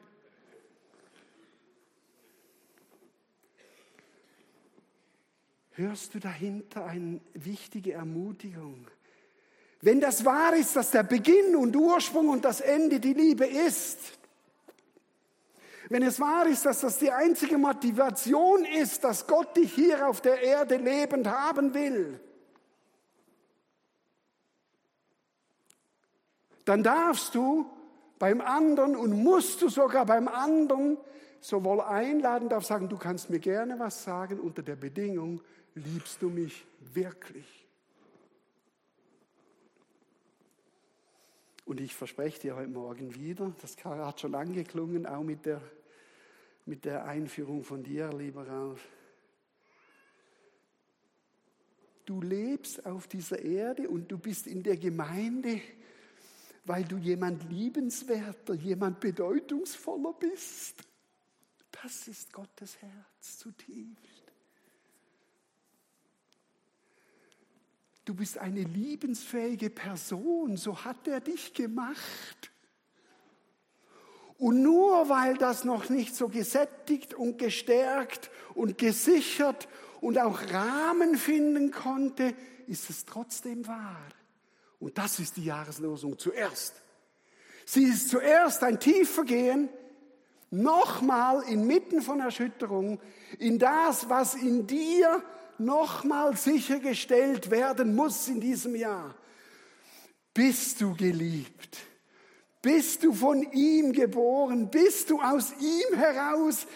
Hörst 5.79 6.13
du 6.13 6.19
dahinter 6.19 6.87
eine 6.87 7.21
wichtige 7.35 7.93
Ermutigung? 7.93 8.89
Wenn 9.81 10.01
das 10.01 10.25
wahr 10.25 10.57
ist, 10.57 10.75
dass 10.75 10.91
der 10.91 11.05
Beginn 11.05 11.55
und 11.55 11.77
Ursprung 11.77 12.31
und 12.31 12.45
das 12.45 12.61
Ende 12.61 12.99
die 12.99 13.13
Liebe 13.13 13.47
ist, 13.47 14.19
wenn 15.89 16.03
es 16.03 16.19
wahr 16.19 16.49
ist, 16.49 16.67
dass 16.67 16.81
das 16.81 16.99
die 16.99 17.13
einzige 17.13 17.59
Motivation 17.59 18.65
ist, 18.65 19.05
dass 19.05 19.29
Gott 19.29 19.57
dich 19.57 19.73
hier 19.73 20.09
auf 20.09 20.21
der 20.21 20.43
Erde 20.43 20.79
lebend 20.79 21.29
haben 21.29 21.73
will, 21.73 22.19
dann 26.65 26.83
darfst 26.83 27.37
du 27.37 27.71
beim 28.19 28.41
anderen 28.41 28.97
und 28.97 29.13
musst 29.13 29.63
du 29.63 29.69
sogar 29.69 30.07
beim 30.07 30.27
anderen 30.27 30.99
sowohl 31.41 31.81
einladen, 31.81 32.49
darf 32.49 32.65
sagen, 32.65 32.89
du 32.89 32.99
kannst 32.99 33.31
mir 33.31 33.39
gerne 33.39 33.79
was 33.79 34.03
sagen 34.03 34.41
unter 34.41 34.65
der 34.65 34.75
Bedingung, 34.75 35.41
liebst 35.75 36.23
du 36.23 36.29
mich 36.29 36.65
wirklich? 36.93 37.47
Und 41.69 41.81
ich 41.81 41.95
verspreche 41.95 42.41
dir 42.41 42.57
heute 42.57 42.71
Morgen 42.71 43.15
wieder, 43.15 43.55
das 43.61 43.77
hat 43.85 44.21
schon 44.21 44.35
angeklungen, 44.35 45.05
auch 45.05 45.23
mit 45.23 45.45
der, 45.45 45.61
mit 46.65 46.87
der 46.87 47.05
Einführung 47.05 47.63
von 47.63 47.83
dir, 47.83 48.11
lieber 48.11 48.49
Ralf. 48.49 48.89
Du 52.07 52.23
lebst 52.23 52.87
auf 52.87 53.07
dieser 53.07 53.39
Erde 53.39 53.87
und 53.91 54.11
du 54.11 54.17
bist 54.17 54.47
in 54.47 54.63
der 54.63 54.79
Gemeinde, 54.79 55.61
weil 56.65 56.85
du 56.85 56.97
jemand 56.97 57.51
liebenswerter, 57.51 58.55
jemand 58.55 59.01
bedeutungsvoller 59.01 60.15
bist. 60.15 60.83
Das 61.83 62.09
ist 62.09 62.33
Gottes 62.33 62.81
Herz 62.81 63.39
zutiefst. 63.39 64.18
Du 68.09 68.15
bist 68.15 68.39
eine 68.39 68.63
liebensfähige 68.63 69.69
Person, 69.69 70.57
so 70.57 70.83
hat 70.83 71.07
er 71.07 71.21
dich 71.21 71.53
gemacht. 71.53 72.51
Und 74.39 74.63
nur 74.63 75.11
weil 75.11 75.37
das 75.37 75.65
noch 75.65 75.91
nicht 75.91 76.17
so 76.17 76.31
gesättigt 76.31 77.13
und 77.13 77.37
gestärkt 77.37 78.31
und 78.55 78.79
gesichert 78.79 79.69
und 80.01 80.19
auch 80.19 80.41
Rahmen 80.51 81.19
finden 81.19 81.71
konnte, 81.71 82.33
ist 82.67 82.89
es 82.89 83.05
trotzdem 83.05 83.67
wahr. 83.67 84.09
Und 84.81 84.97
das 84.97 85.19
ist 85.19 85.37
die 85.37 85.45
Jahreslosung 85.45 86.19
zuerst. 86.19 86.81
Sie 87.67 87.85
ist 87.85 88.09
zuerst 88.09 88.63
ein 88.63 88.81
Tiefvergehen, 88.81 89.69
nochmal 90.51 91.43
inmitten 91.43 92.01
von 92.01 92.21
Erschütterung, 92.21 93.03
in 93.39 93.59
das, 93.59 94.09
was 94.09 94.35
in 94.35 94.67
dir 94.67 95.23
nochmal 95.59 96.37
sichergestellt 96.37 97.51
werden 97.51 97.95
muss 97.95 98.29
in 98.29 98.41
diesem 98.41 98.75
Jahr. 98.75 99.15
Bist 100.33 100.81
du 100.81 100.95
geliebt? 100.95 101.79
Bist 102.63 103.03
du 103.03 103.13
von 103.13 103.43
ihm 103.53 103.93
geboren? 103.93 104.71
Bist 104.71 105.11
du 105.11 105.21
aus 105.21 105.53
ihm 105.61 105.97
heraus? 105.97 106.67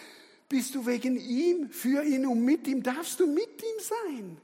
Bist 0.47 0.75
du 0.75 0.85
wegen 0.85 1.17
ihm, 1.17 1.69
für 1.69 2.03
ihn 2.03 2.25
und 2.25 2.43
mit 2.43 2.67
ihm? 2.67 2.83
Darfst 2.83 3.19
du 3.19 3.27
mit 3.27 3.61
ihm 3.61 3.79
sein? 3.79 4.37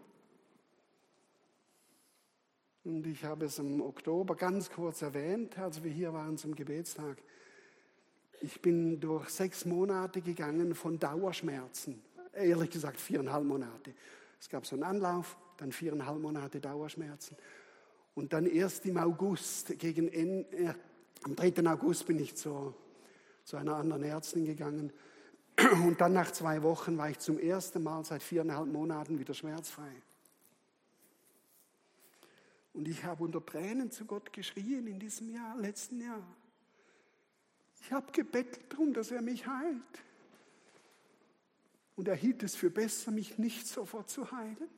Und 2.84 3.06
ich 3.06 3.24
habe 3.24 3.46
es 3.46 3.60
im 3.60 3.82
Oktober 3.82 4.36
ganz 4.36 4.70
kurz 4.70 5.02
erwähnt, 5.02 5.58
als 5.60 5.84
wir 5.84 5.92
hier 5.92 6.14
waren 6.14 6.38
zum 6.38 6.56
Gebetstag. 6.56 7.18
Ich 8.42 8.62
bin 8.62 9.00
durch 9.00 9.30
sechs 9.30 9.66
Monate 9.66 10.22
gegangen 10.22 10.74
von 10.74 10.98
Dauerschmerzen. 10.98 12.02
Ehrlich 12.34 12.70
gesagt 12.70 13.00
viereinhalb 13.00 13.44
Monate. 13.44 13.94
Es 14.40 14.50
gab 14.50 14.66
so 14.66 14.76
einen 14.76 14.84
Anlauf, 14.84 15.38
dann 15.58 15.72
viereinhalb 15.72 16.20
Monate 16.20 16.60
Dauerschmerzen. 16.60 17.36
Und 18.16 18.34
dann 18.34 18.46
erst 18.46 18.86
im 18.86 18.98
August, 18.98 19.78
gegen 19.80 20.08
Ende, 20.08 20.58
äh, 20.58 20.74
am 21.24 21.36
3. 21.36 21.66
August 21.70 22.08
bin 22.08 22.20
ich 22.20 22.36
zu, 22.36 22.74
zu 23.44 23.58
einer 23.58 23.76
anderen 23.76 24.04
Ärztin 24.04 24.46
gegangen. 24.46 24.92
Und 25.86 26.00
dann 26.00 26.14
nach 26.14 26.32
zwei 26.32 26.64
Wochen 26.64 26.98
war 26.98 27.10
ich 27.10 27.20
zum 27.20 27.38
ersten 27.40 27.84
Mal 27.84 28.04
seit 28.06 28.24
viereinhalb 28.24 28.68
Monaten 28.68 29.20
wieder 29.20 29.34
schmerzfrei. 29.34 29.92
Und 32.74 32.88
ich 32.88 33.04
habe 33.04 33.24
unter 33.24 33.46
Tränen 33.46 33.92
zu 33.92 34.06
Gott 34.06 34.32
geschrien 34.32 34.88
in 34.88 35.00
diesem 35.00 35.30
Jahr, 35.30 35.58
letzten 35.58 36.02
Jahr. 36.02 36.24
Ich 37.82 37.92
habe 37.92 38.12
gebettelt 38.12 38.72
darum, 38.72 38.94
dass 38.94 39.12
er 39.12 39.22
mich 39.22 39.48
heilt. 39.48 40.04
Und 42.00 42.08
er 42.08 42.16
hielt 42.16 42.44
es 42.44 42.56
für 42.56 42.70
besser, 42.70 43.12
mich 43.12 43.38
nicht 43.40 43.68
sofort 43.68 44.10
zu 44.10 44.32
heilen. 44.32 44.70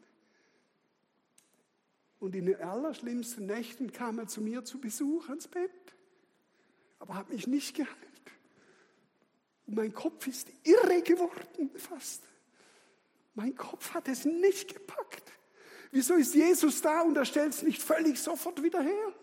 Und 2.18 2.34
in 2.34 2.48
den 2.48 2.60
allerschlimmsten 2.60 3.46
Nächten 3.46 3.92
kam 3.92 4.18
er 4.18 4.26
zu 4.26 4.42
mir 4.42 4.66
zu 4.66 4.82
Besuch 4.82 5.30
ans 5.30 5.48
Bett, 5.48 5.70
aber 6.98 7.14
hat 7.14 7.30
mich 7.30 7.46
nicht 7.46 7.76
geheilt. 7.76 7.96
Und 9.68 9.76
mein 9.76 9.94
Kopf 9.94 10.26
ist 10.26 10.48
irre 10.64 11.04
geworden 11.04 11.70
fast. 11.76 12.24
Mein 13.36 13.56
Kopf 13.56 13.94
hat 13.94 14.08
es 14.08 14.26
nicht 14.26 14.74
gepackt. 14.74 15.32
Wieso 15.92 16.16
ist 16.16 16.34
Jesus 16.34 16.82
da 16.82 17.02
und 17.02 17.16
er 17.18 17.26
stellt 17.26 17.54
es 17.54 17.62
nicht 17.62 17.84
völlig 17.84 18.20
sofort 18.20 18.64
wieder 18.64 18.82
her? 18.82 19.14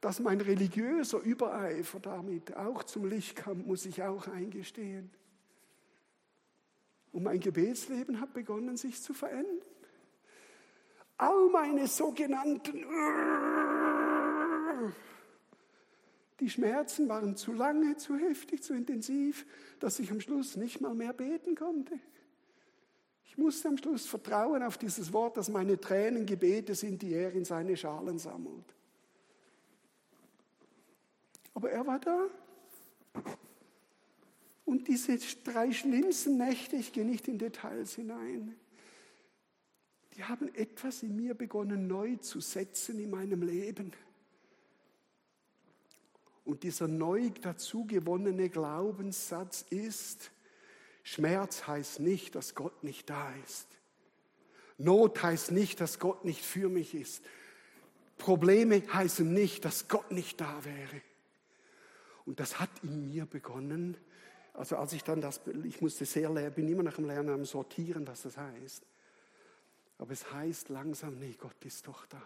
Dass 0.00 0.20
mein 0.20 0.40
religiöser 0.40 1.20
Übereifer 1.20 2.00
damit 2.00 2.56
auch 2.56 2.84
zum 2.84 3.06
Licht 3.06 3.36
kam, 3.36 3.66
muss 3.66 3.84
ich 3.84 4.02
auch 4.02 4.28
eingestehen. 4.28 5.10
Und 7.12 7.24
mein 7.24 7.40
Gebetsleben 7.40 8.20
hat 8.20 8.32
begonnen, 8.32 8.76
sich 8.76 9.02
zu 9.02 9.12
verändern. 9.12 9.60
All 11.18 11.50
meine 11.50 11.86
sogenannten 11.86 12.84
die 16.40 16.48
Schmerzen 16.48 17.08
waren 17.08 17.36
zu 17.36 17.52
lange, 17.52 17.96
zu 17.96 18.16
heftig, 18.16 18.62
zu 18.62 18.72
intensiv, 18.72 19.44
dass 19.78 19.98
ich 19.98 20.10
am 20.10 20.20
Schluss 20.20 20.56
nicht 20.56 20.80
mal 20.80 20.94
mehr 20.94 21.12
beten 21.12 21.54
konnte. 21.54 21.98
Ich 23.26 23.36
musste 23.36 23.68
am 23.68 23.76
Schluss 23.76 24.06
vertrauen 24.06 24.62
auf 24.62 24.78
dieses 24.78 25.12
Wort, 25.12 25.36
dass 25.36 25.50
meine 25.50 25.78
Tränen 25.78 26.24
Gebete 26.24 26.74
sind, 26.74 27.02
die 27.02 27.12
er 27.12 27.32
in 27.32 27.44
seine 27.44 27.76
Schalen 27.76 28.18
sammelt. 28.18 28.74
Aber 31.60 31.72
er 31.72 31.86
war 31.86 31.98
da. 31.98 32.26
Und 34.64 34.88
diese 34.88 35.18
drei 35.44 35.70
schlimmsten 35.72 36.38
Nächte, 36.38 36.76
ich 36.76 36.94
gehe 36.94 37.04
nicht 37.04 37.28
in 37.28 37.36
Details 37.36 37.96
hinein, 37.96 38.56
die 40.16 40.24
haben 40.24 40.54
etwas 40.54 41.02
in 41.02 41.16
mir 41.16 41.34
begonnen 41.34 41.86
neu 41.86 42.16
zu 42.16 42.40
setzen 42.40 42.98
in 42.98 43.10
meinem 43.10 43.42
Leben. 43.42 43.92
Und 46.46 46.62
dieser 46.62 46.88
neu 46.88 47.28
dazu 47.42 47.84
gewonnene 47.84 48.48
Glaubenssatz 48.48 49.66
ist, 49.68 50.30
Schmerz 51.02 51.66
heißt 51.66 52.00
nicht, 52.00 52.36
dass 52.36 52.54
Gott 52.54 52.82
nicht 52.82 53.10
da 53.10 53.34
ist. 53.44 53.66
Not 54.78 55.22
heißt 55.22 55.50
nicht, 55.50 55.82
dass 55.82 55.98
Gott 55.98 56.24
nicht 56.24 56.42
für 56.42 56.70
mich 56.70 56.94
ist. 56.94 57.22
Probleme 58.16 58.82
heißen 58.90 59.30
nicht, 59.30 59.66
dass 59.66 59.88
Gott 59.88 60.10
nicht 60.10 60.40
da 60.40 60.64
wäre. 60.64 61.02
Und 62.30 62.38
das 62.38 62.60
hat 62.60 62.70
in 62.84 63.08
mir 63.08 63.26
begonnen. 63.26 63.96
Also 64.54 64.76
als 64.76 64.92
ich 64.92 65.02
dann 65.02 65.20
das, 65.20 65.40
ich 65.64 65.80
musste 65.80 66.04
sehr 66.04 66.30
lernen, 66.30 66.54
bin 66.54 66.68
immer 66.68 66.84
noch 66.84 66.96
am 66.96 67.06
Lernen, 67.06 67.30
am 67.30 67.44
Sortieren, 67.44 68.06
was 68.06 68.22
das 68.22 68.36
heißt. 68.36 68.86
Aber 69.98 70.12
es 70.12 70.32
heißt 70.32 70.68
langsam, 70.68 71.18
nee, 71.18 71.34
Gott 71.36 71.56
ist 71.64 71.88
doch 71.88 72.06
da. 72.06 72.22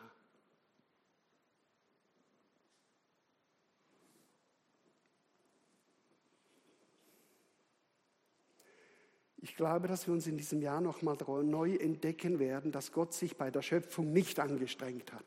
Ich 9.38 9.56
glaube, 9.56 9.88
dass 9.88 10.06
wir 10.06 10.12
uns 10.12 10.26
in 10.26 10.36
diesem 10.36 10.60
Jahr 10.60 10.82
nochmal 10.82 11.16
neu 11.44 11.76
entdecken 11.76 12.38
werden, 12.38 12.72
dass 12.72 12.92
Gott 12.92 13.14
sich 13.14 13.38
bei 13.38 13.50
der 13.50 13.62
Schöpfung 13.62 14.12
nicht 14.12 14.38
angestrengt 14.38 15.14
hat. 15.14 15.24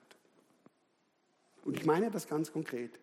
Und 1.66 1.78
ich 1.78 1.86
meine 1.88 2.12
das 2.12 2.28
ganz 2.28 2.52
konkret. 2.52 3.00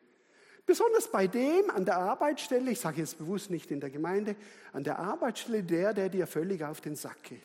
Besonders 0.66 1.10
bei 1.10 1.26
dem 1.26 1.70
an 1.70 1.84
der 1.84 1.98
Arbeitsstelle, 1.98 2.70
ich 2.70 2.80
sage 2.80 3.00
jetzt 3.00 3.18
bewusst 3.18 3.50
nicht 3.50 3.70
in 3.70 3.80
der 3.80 3.90
Gemeinde, 3.90 4.34
an 4.72 4.82
der 4.82 4.98
Arbeitsstelle 4.98 5.62
der, 5.62 5.92
der 5.92 6.08
dir 6.08 6.26
völlig 6.26 6.64
auf 6.64 6.80
den 6.80 6.96
Sack 6.96 7.22
geht. 7.24 7.40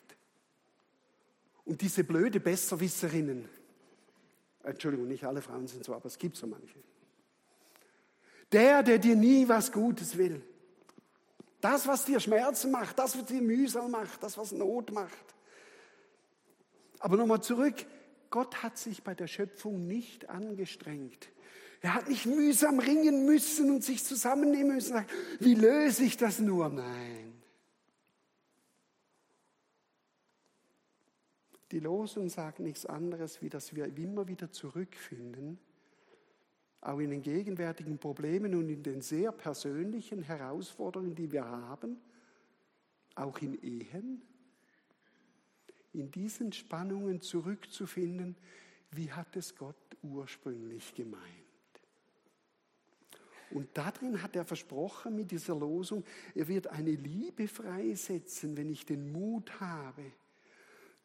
Und 1.64 1.82
diese 1.82 2.02
blöde 2.02 2.40
Besserwisserinnen, 2.40 3.48
Entschuldigung, 4.62 5.06
nicht 5.06 5.24
alle 5.24 5.42
Frauen 5.42 5.66
sind 5.66 5.84
so, 5.84 5.94
aber 5.94 6.06
es 6.06 6.18
gibt 6.18 6.36
so 6.36 6.46
manche. 6.46 6.78
Der, 8.52 8.82
der 8.82 8.98
dir 8.98 9.16
nie 9.16 9.48
was 9.48 9.70
Gutes 9.70 10.16
will. 10.16 10.42
Das, 11.60 11.86
was 11.86 12.06
dir 12.06 12.20
Schmerzen 12.20 12.70
macht, 12.70 12.98
das, 12.98 13.16
was 13.16 13.26
dir 13.26 13.42
Mühsal 13.42 13.88
macht, 13.88 14.22
das, 14.22 14.38
was 14.38 14.52
Not 14.52 14.92
macht. 14.92 15.34
Aber 16.98 17.16
nochmal 17.16 17.42
zurück, 17.42 17.86
Gott 18.30 18.62
hat 18.62 18.78
sich 18.78 19.02
bei 19.02 19.14
der 19.14 19.26
Schöpfung 19.26 19.86
nicht 19.86 20.28
angestrengt. 20.30 21.30
Er 21.82 21.94
hat 21.94 22.08
nicht 22.08 22.26
mühsam 22.26 22.78
ringen 22.78 23.24
müssen 23.26 23.70
und 23.70 23.82
sich 23.82 24.04
zusammennehmen 24.04 24.74
müssen 24.74 24.92
und 24.92 24.98
sagen, 24.98 25.10
wie 25.40 25.54
löse 25.54 26.04
ich 26.04 26.16
das 26.16 26.38
nur? 26.38 26.68
Nein. 26.68 27.32
Die 31.70 31.80
Losung 31.80 32.28
sagt 32.28 32.60
nichts 32.60 32.84
anderes, 32.86 33.42
wie 33.42 33.48
dass 33.48 33.74
wir 33.74 33.86
immer 33.96 34.28
wieder 34.28 34.50
zurückfinden 34.50 35.58
auch 36.80 36.98
in 36.98 37.10
den 37.10 37.22
gegenwärtigen 37.22 37.98
Problemen 37.98 38.54
und 38.54 38.68
in 38.68 38.82
den 38.82 39.02
sehr 39.02 39.32
persönlichen 39.32 40.22
Herausforderungen, 40.22 41.14
die 41.14 41.30
wir 41.30 41.44
haben, 41.44 41.98
auch 43.14 43.38
in 43.38 43.62
Ehen, 43.62 44.22
in 45.92 46.10
diesen 46.10 46.52
Spannungen 46.52 47.20
zurückzufinden, 47.20 48.36
wie 48.92 49.12
hat 49.12 49.36
es 49.36 49.56
Gott 49.56 49.76
ursprünglich 50.02 50.94
gemeint. 50.94 51.24
Und 53.50 53.68
darin 53.74 54.22
hat 54.22 54.36
er 54.36 54.44
versprochen 54.44 55.16
mit 55.16 55.30
dieser 55.30 55.56
Losung, 55.56 56.04
er 56.34 56.46
wird 56.46 56.68
eine 56.68 56.92
Liebe 56.92 57.48
freisetzen, 57.48 58.56
wenn 58.56 58.70
ich 58.70 58.86
den 58.86 59.10
Mut 59.10 59.60
habe, 59.60 60.04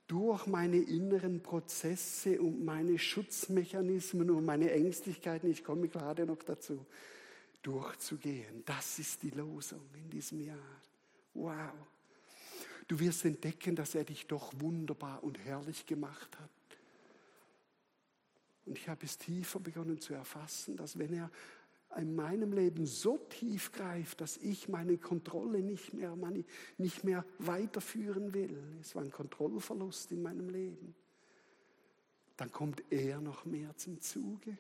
durch 0.08 0.46
meine 0.46 0.78
inneren 0.78 1.42
Prozesse 1.42 2.40
und 2.40 2.64
meine 2.64 3.00
Schutzmechanismen 3.00 4.30
und 4.30 4.46
meine 4.46 4.72
Ängstlichkeiten, 4.72 5.50
ich 5.50 5.64
komme 5.64 5.88
gerade 5.88 6.28
noch 6.28 6.44
dazu, 6.44 6.86
durchzugehen. 7.64 8.62
Das 8.66 9.00
ist 9.00 9.24
die 9.24 9.32
Losung 9.32 9.82
in 9.96 10.08
diesem 10.12 10.42
Jahr. 10.42 10.82
Wow. 11.34 11.74
Du 12.88 13.00
wirst 13.00 13.26
entdecken, 13.26 13.76
dass 13.76 13.96
er 13.96 14.04
dich 14.04 14.28
doch 14.28 14.54
wunderbar 14.60 15.24
und 15.24 15.40
herrlich 15.40 15.86
gemacht 15.86 16.38
hat. 16.40 16.50
Und 18.66 18.78
ich 18.78 18.90
habe 18.90 19.06
es 19.06 19.18
tiefer 19.18 19.60
begonnen 19.60 20.00
zu 20.00 20.14
erfassen, 20.14 20.76
dass 20.78 20.98
wenn 20.98 21.14
er 21.14 21.32
in 21.98 22.16
meinem 22.16 22.52
Leben 22.52 22.86
so 22.86 23.18
tief 23.18 23.72
greift, 23.72 24.20
dass 24.22 24.38
ich 24.38 24.68
meine 24.68 24.98
Kontrolle 24.98 25.62
nicht 25.62 25.94
mehr, 25.94 26.16
nicht 26.78 27.04
mehr 27.04 27.26
weiterführen 27.40 28.34
will. 28.34 28.58
Es 28.82 28.96
war 28.96 29.04
ein 29.04 29.12
Kontrollverlust 29.12 30.12
in 30.12 30.22
meinem 30.22 30.50
Leben. 30.50 30.94
Dann 32.38 32.52
kommt 32.52 32.84
er 32.90 33.22
noch 33.22 33.46
mehr 33.46 33.76
zum 33.78 34.02
Zuge. 34.02 34.58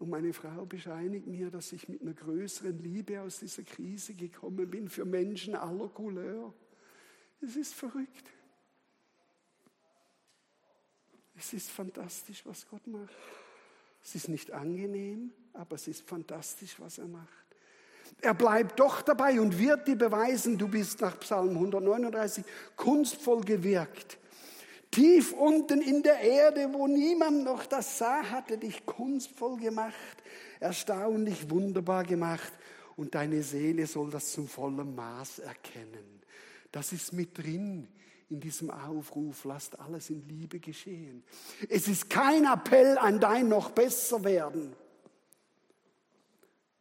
Und 0.00 0.08
meine 0.08 0.32
Frau 0.32 0.64
bescheinigt 0.64 1.26
mir, 1.26 1.50
dass 1.50 1.72
ich 1.72 1.86
mit 1.86 2.00
einer 2.00 2.14
größeren 2.14 2.78
Liebe 2.78 3.20
aus 3.20 3.40
dieser 3.40 3.64
Krise 3.64 4.14
gekommen 4.14 4.70
bin 4.70 4.88
für 4.88 5.04
Menschen 5.04 5.54
aller 5.54 5.88
Couleur. 5.88 6.54
Es 7.42 7.54
ist 7.54 7.74
verrückt. 7.74 8.32
Es 11.36 11.52
ist 11.52 11.70
fantastisch, 11.70 12.46
was 12.46 12.66
Gott 12.66 12.86
macht. 12.86 13.12
Es 14.02 14.14
ist 14.14 14.28
nicht 14.30 14.50
angenehm, 14.52 15.32
aber 15.52 15.74
es 15.74 15.86
ist 15.86 16.08
fantastisch, 16.08 16.80
was 16.80 16.96
er 16.96 17.06
macht. 17.06 17.28
Er 18.22 18.32
bleibt 18.32 18.80
doch 18.80 19.02
dabei 19.02 19.38
und 19.38 19.58
wird 19.58 19.86
dir 19.86 19.96
beweisen, 19.96 20.56
du 20.56 20.66
bist 20.66 21.02
nach 21.02 21.20
Psalm 21.20 21.50
139 21.50 22.42
kunstvoll 22.74 23.42
gewirkt. 23.42 24.18
Tief 24.90 25.32
unten 25.32 25.80
in 25.80 26.02
der 26.02 26.20
Erde, 26.20 26.72
wo 26.72 26.88
niemand 26.88 27.44
noch 27.44 27.64
das 27.66 27.98
sah, 27.98 28.28
hatte 28.30 28.58
dich 28.58 28.84
kunstvoll 28.84 29.58
gemacht, 29.58 29.94
erstaunlich 30.58 31.48
wunderbar 31.48 32.02
gemacht 32.02 32.52
und 32.96 33.14
deine 33.14 33.42
Seele 33.42 33.86
soll 33.86 34.10
das 34.10 34.32
zum 34.32 34.48
vollen 34.48 34.94
Maß 34.94 35.40
erkennen. 35.40 36.20
Das 36.72 36.92
ist 36.92 37.12
mit 37.12 37.38
drin 37.38 37.88
in 38.30 38.40
diesem 38.40 38.70
Aufruf, 38.70 39.44
lasst 39.44 39.78
alles 39.78 40.10
in 40.10 40.26
Liebe 40.28 40.58
geschehen. 40.58 41.24
Es 41.68 41.88
ist 41.88 42.10
kein 42.10 42.44
Appell 42.44 42.98
an 42.98 43.20
dein 43.20 43.48
noch 43.48 43.70
besser 43.70 44.22
werden. 44.24 44.74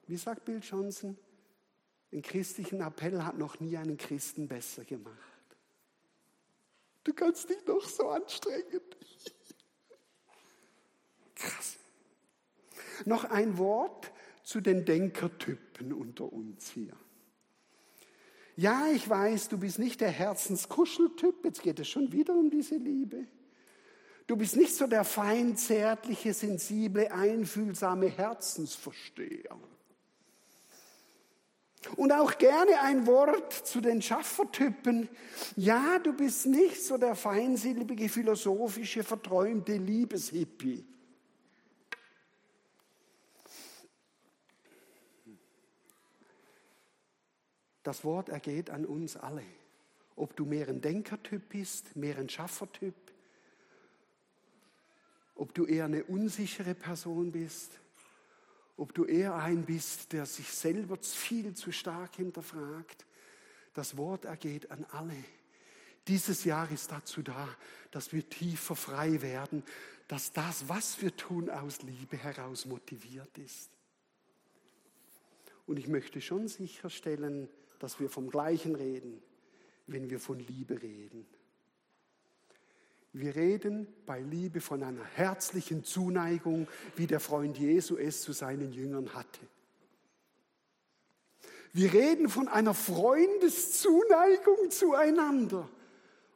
Wie 0.08 0.18
sagt 0.18 0.46
Bill 0.46 0.60
Johnson? 0.62 1.18
Ein 2.12 2.24
christlichen 2.24 2.82
Appell 2.82 3.24
hat 3.24 3.38
noch 3.38 3.60
nie 3.60 3.78
einen 3.78 3.98
Christen 3.98 4.48
besser 4.48 4.84
gemacht. 4.84 5.39
Du 7.04 7.14
kannst 7.14 7.50
dich 7.50 7.66
noch 7.66 7.88
so 7.88 8.10
anstrengen. 8.10 8.82
Krass. 11.36 11.78
Noch 13.06 13.24
ein 13.26 13.58
Wort 13.58 14.12
zu 14.44 14.62
den 14.62 14.86
Denkertypen 14.86 15.94
unter 15.94 16.32
uns 16.32 16.70
hier. 16.70 16.98
Ja, 18.56 18.88
ich 18.94 19.10
weiß, 19.10 19.48
du 19.48 19.58
bist 19.58 19.80
nicht 19.80 20.02
der 20.02 20.10
Herzenskuscheltyp, 20.10 21.46
jetzt 21.46 21.62
geht 21.62 21.80
es 21.80 21.88
schon 21.88 22.12
wieder 22.12 22.34
um 22.34 22.50
diese 22.50 22.76
Liebe. 22.76 23.26
Du 24.28 24.36
bist 24.36 24.58
nicht 24.58 24.76
so 24.76 24.86
der 24.86 25.06
fein, 25.06 25.56
zärtliche, 25.56 26.34
sensible, 26.34 27.10
einfühlsame 27.10 28.08
Herzensversteher. 28.10 29.58
Und 31.96 32.12
auch 32.12 32.38
gerne 32.38 32.82
ein 32.82 33.08
Wort 33.08 33.54
zu 33.54 33.80
den 33.80 34.02
Schaffertypen. 34.02 35.08
Ja, 35.56 36.00
du 36.00 36.14
bist 36.14 36.46
nicht 36.46 36.84
so 36.84 36.98
der 36.98 37.16
feinsilbige, 37.16 38.10
philosophische, 38.10 39.04
verträumte 39.04 39.78
Liebeshippie. 39.78 40.86
Das 47.84 48.04
Wort 48.04 48.30
ergeht 48.30 48.70
an 48.70 48.86
uns 48.86 49.16
alle. 49.16 49.44
Ob 50.16 50.36
du 50.36 50.46
mehr 50.46 50.68
ein 50.68 50.82
Denkertyp 50.82 51.48
bist, 51.50 51.96
mehr 51.96 52.18
ein 52.18 52.28
Schaffertyp, 52.28 52.94
ob 55.36 55.54
du 55.54 55.66
eher 55.66 55.86
eine 55.86 56.04
unsichere 56.04 56.76
Person 56.76 57.32
bist, 57.32 57.80
ob 58.80 58.94
du 58.94 59.06
eher 59.06 59.36
ein 59.36 59.66
bist, 59.66 60.14
der 60.14 60.26
sich 60.26 60.48
selber 60.48 60.98
viel 61.02 61.54
zu 61.54 61.72
stark 61.72 62.16
hinterfragt. 62.16 63.06
Das 63.74 63.98
Wort 63.98 64.26
ergeht 64.26 64.72
an 64.72 64.86
alle. 64.92 65.24
Dieses 66.08 66.46
Jahr 66.46 66.72
ist 66.72 66.92
dazu 66.92 67.22
da, 67.22 67.48
dass 67.92 68.14
wir 68.14 68.28
tiefer 68.28 68.76
frei 68.76 69.22
werden, 69.22 69.64
dass 70.08 70.32
das, 70.32 70.70
was 70.70 71.02
wir 71.02 71.16
tun, 71.16 71.50
aus 71.50 71.82
Liebe 71.82 72.18
heraus 72.18 72.66
motiviert 72.66 73.38
ist. 73.38 73.70
Und 75.68 75.78
ich 75.78 75.88
möchte 75.88 76.20
schon 76.22 76.48
sicherstellen, 76.48 77.48
dass 77.78 78.00
wir 78.00 78.10
vom 78.10 78.30
Gleichen 78.30 78.76
reden, 78.76 79.22
wenn 79.88 80.10
wir 80.10 80.20
von 80.20 80.40
Liebe 80.40 80.82
reden. 80.82 81.28
Wir 83.12 83.36
reden 83.36 83.88
bei 84.06 84.20
Liebe 84.20 84.62
von 84.62 84.84
einer 84.84 85.04
herzlichen 85.04 85.84
Zuneigung, 85.84 86.68
wie 86.96 87.08
der 87.08 87.20
Freund 87.20 87.58
Jesu 87.58 87.98
es 87.98 88.22
zu 88.22 88.34
seinen 88.34 88.72
Jüngern 88.72 89.16
hatte. 89.16 89.40
Wir 91.74 91.92
reden 91.94 92.30
von 92.30 92.48
einer 92.48 92.74
Freundeszuneigung 92.74 94.70
zueinander. 94.70 95.68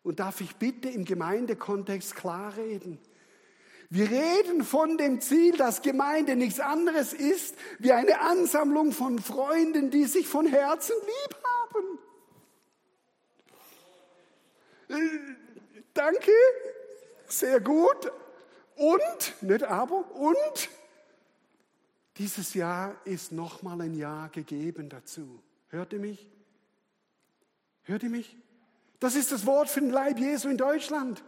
Und 0.04 0.20
darf 0.20 0.42
ich 0.42 0.56
bitte 0.58 0.90
im 0.90 1.06
Gemeindekontext 1.06 2.16
klar 2.16 2.58
reden? 2.58 3.00
Wir 3.90 4.10
reden 4.10 4.64
von 4.64 4.98
dem 4.98 5.22
Ziel, 5.22 5.56
dass 5.56 5.84
Gemeinde 5.84 6.36
nichts 6.36 6.60
anderes 6.60 7.14
ist 7.14 7.56
wie 7.78 7.92
eine 7.92 8.20
Ansammlung 8.22 8.92
von 8.92 9.20
Freunden, 9.20 9.92
die 9.92 10.06
sich 10.06 10.28
von 10.28 10.48
Herzen 10.48 10.96
lieb 11.06 11.38
haben. 11.44 12.00
Danke, 15.94 16.32
sehr 17.28 17.60
gut. 17.60 18.12
Und, 18.76 19.42
nicht 19.42 19.64
aber, 19.64 20.10
und 20.16 20.70
dieses 22.18 22.54
Jahr 22.54 22.96
ist 23.06 23.32
nochmal 23.32 23.82
ein 23.82 23.94
Jahr 23.94 24.30
gegeben 24.30 24.90
dazu. 24.90 25.42
Hört 25.70 25.94
ihr 25.94 26.00
mich? 26.00 26.28
Hört 27.84 28.04
ihr 28.04 28.10
mich? 28.10 28.38
Das 29.00 29.16
ist 29.16 29.32
das 29.32 29.46
Wort 29.46 29.70
für 29.70 29.82
den 29.82 29.90
Leib 29.90 30.18
Jesu 30.18 30.50
in 30.50 30.58
Deutschland. 30.58 31.24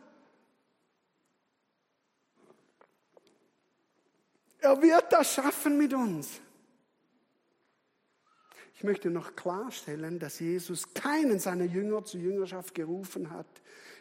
Er 4.59 4.81
wird 4.81 5.11
das 5.11 5.33
schaffen 5.33 5.77
mit 5.77 5.93
uns. 5.93 6.39
Ich 8.75 8.83
möchte 8.83 9.09
noch 9.09 9.35
klarstellen, 9.35 10.19
dass 10.19 10.39
Jesus 10.39 10.93
keinen 10.93 11.39
seiner 11.39 11.65
Jünger 11.65 12.03
zur 12.03 12.19
Jüngerschaft 12.19 12.73
gerufen 12.73 13.29
hat, 13.29 13.47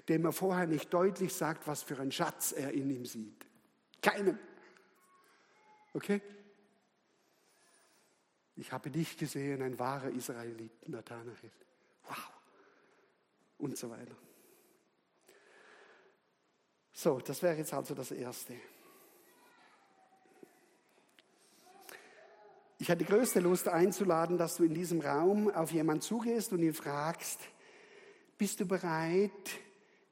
dem 0.08 0.24
er 0.24 0.32
vorher 0.32 0.66
nicht 0.66 0.92
deutlich 0.92 1.32
sagt, 1.34 1.66
was 1.66 1.82
für 1.82 1.98
einen 1.98 2.12
Schatz 2.12 2.52
er 2.52 2.72
in 2.72 2.90
ihm 2.90 3.06
sieht. 3.06 3.46
Keinen. 4.02 4.38
Okay? 5.92 6.20
Ich 8.56 8.70
habe 8.70 8.90
dich 8.90 9.16
gesehen, 9.16 9.62
ein 9.62 9.78
wahrer 9.78 10.10
Israelit, 10.10 10.88
Nathanael. 10.88 11.50
Wow. 12.06 12.30
Und 13.58 13.76
so 13.76 13.90
weiter. 13.90 14.14
So, 16.92 17.18
das 17.18 17.42
wäre 17.42 17.56
jetzt 17.56 17.74
also 17.74 17.94
das 17.94 18.12
Erste. 18.12 18.54
Ich 22.78 22.90
hatte 22.90 23.04
größte 23.04 23.40
Lust 23.40 23.66
einzuladen, 23.68 24.36
dass 24.36 24.56
du 24.56 24.64
in 24.64 24.74
diesem 24.74 25.00
Raum 25.00 25.50
auf 25.50 25.72
jemanden 25.72 26.02
zugehst 26.02 26.52
und 26.52 26.62
ihn 26.62 26.74
fragst, 26.74 27.40
bist 28.36 28.60
du 28.60 28.66
bereit, 28.66 29.30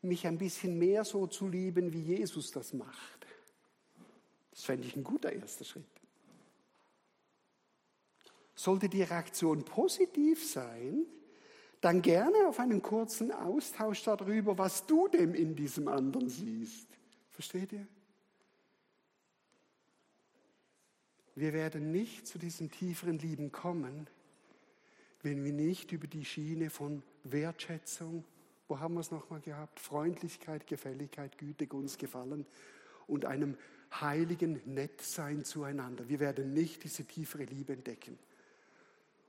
mich 0.03 0.27
ein 0.27 0.39
bisschen 0.39 0.79
mehr 0.79 1.05
so 1.05 1.27
zu 1.27 1.49
lieben, 1.49 1.93
wie 1.93 2.03
Jesus 2.03 2.51
das 2.51 2.73
macht? 2.73 3.27
Das 4.51 4.65
fände 4.65 4.87
ich 4.87 4.97
ein 4.97 5.05
guter 5.05 5.33
erster 5.33 5.65
Schritt. 5.65 5.85
Sollte 8.55 8.89
die 8.89 9.03
Reaktion 9.03 9.65
positiv 9.65 10.47
sein, 10.47 11.07
dann 11.81 12.01
gerne 12.01 12.47
auf 12.47 12.61
einen 12.61 12.83
kurzen 12.83 13.33
Austausch 13.33 14.05
darüber, 14.05 14.57
was 14.57 14.87
du 14.87 15.09
denn 15.09 15.35
in 15.35 15.57
diesem 15.57 15.89
anderen 15.89 16.29
siehst. 16.29 16.87
Versteht 17.31 17.73
ihr? 17.73 17.87
Wir 21.35 21.53
werden 21.53 21.91
nicht 21.91 22.27
zu 22.27 22.39
diesem 22.39 22.71
tieferen 22.71 23.19
Lieben 23.19 23.51
kommen, 23.53 24.07
wenn 25.23 25.45
wir 25.45 25.53
nicht 25.53 25.93
über 25.93 26.07
die 26.07 26.25
Schiene 26.25 26.69
von 26.69 27.03
Wertschätzung, 27.25 28.25
wo 28.73 28.81
haben 28.81 28.95
wir 28.95 29.01
es 29.01 29.11
nochmal 29.11 29.43
gehabt? 29.43 29.81
Freundlichkeit, 29.81 30.67
Gefälligkeit, 30.67 31.37
Güte, 31.37 31.67
Gunst, 31.67 31.99
Gefallen 31.99 32.47
und 33.07 33.27
einem 33.27 33.59
heiligen 34.01 34.63
Nettsein 34.65 35.45
zueinander. 35.45 36.09
Wir 36.09 36.21
werden 36.21 36.55
nicht 36.55 36.83
diese 36.83 37.05
tiefere 37.05 37.45
Liebe 37.45 37.75
entdecken. 37.75 38.19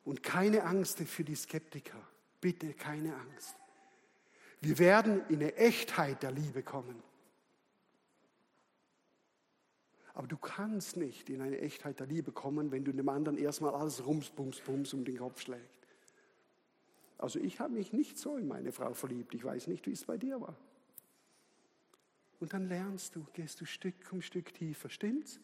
Und 0.05 0.23
keine 0.23 0.63
Angst 0.63 0.99
für 0.99 1.25
die 1.25 1.35
Skeptiker. 1.35 1.99
Bitte 2.39 2.71
keine 2.73 3.17
Angst. 3.17 3.57
Wir 4.61 4.79
werden 4.79 5.27
in 5.27 5.41
eine 5.41 5.55
Echtheit 5.57 6.23
der 6.23 6.31
Liebe 6.31 6.63
kommen. 6.63 7.03
Aber 10.13 10.27
du 10.27 10.37
kannst 10.37 10.95
nicht 10.95 11.29
in 11.29 11.41
eine 11.41 11.59
Echtheit 11.59 11.99
der 11.99 12.07
Liebe 12.07 12.31
kommen, 12.31 12.71
wenn 12.71 12.85
du 12.85 12.93
dem 12.93 13.09
anderen 13.09 13.37
erstmal 13.37 13.75
alles 13.75 14.05
rums, 14.05 14.29
bums, 14.29 14.61
bums 14.61 14.93
um 14.93 15.03
den 15.03 15.17
Kopf 15.17 15.41
schlägt. 15.41 15.82
Also 17.23 17.39
ich 17.39 17.61
habe 17.61 17.73
mich 17.73 17.93
nicht 17.93 18.17
so 18.17 18.35
in 18.35 18.49
meine 18.49 18.73
Frau 18.73 18.93
verliebt. 18.93 19.33
Ich 19.33 19.45
weiß 19.45 19.67
nicht, 19.67 19.87
wie 19.87 19.93
es 19.93 20.03
bei 20.03 20.17
dir 20.17 20.41
war. 20.41 20.57
Und 22.41 22.51
dann 22.51 22.67
lernst 22.67 23.15
du, 23.15 23.25
gehst 23.31 23.61
du 23.61 23.65
Stück 23.65 23.95
um 24.11 24.21
Stück 24.21 24.53
tiefer, 24.53 24.89
stimmt's? 24.89 25.39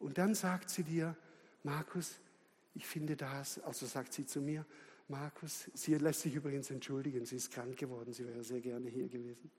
Und 0.00 0.18
dann 0.18 0.34
sagt 0.34 0.70
sie 0.70 0.82
dir, 0.82 1.16
Markus, 1.62 2.18
ich 2.74 2.84
finde 2.84 3.14
das, 3.14 3.60
also 3.60 3.86
sagt 3.86 4.12
sie 4.12 4.26
zu 4.26 4.40
mir, 4.40 4.66
Markus, 5.06 5.70
sie 5.72 5.94
lässt 5.94 6.22
sich 6.22 6.34
übrigens 6.34 6.68
entschuldigen, 6.72 7.24
sie 7.24 7.36
ist 7.36 7.52
krank 7.52 7.76
geworden, 7.76 8.12
sie 8.12 8.26
wäre 8.26 8.42
sehr 8.42 8.60
gerne 8.60 8.90
hier 8.90 9.06
gewesen. 9.06 9.52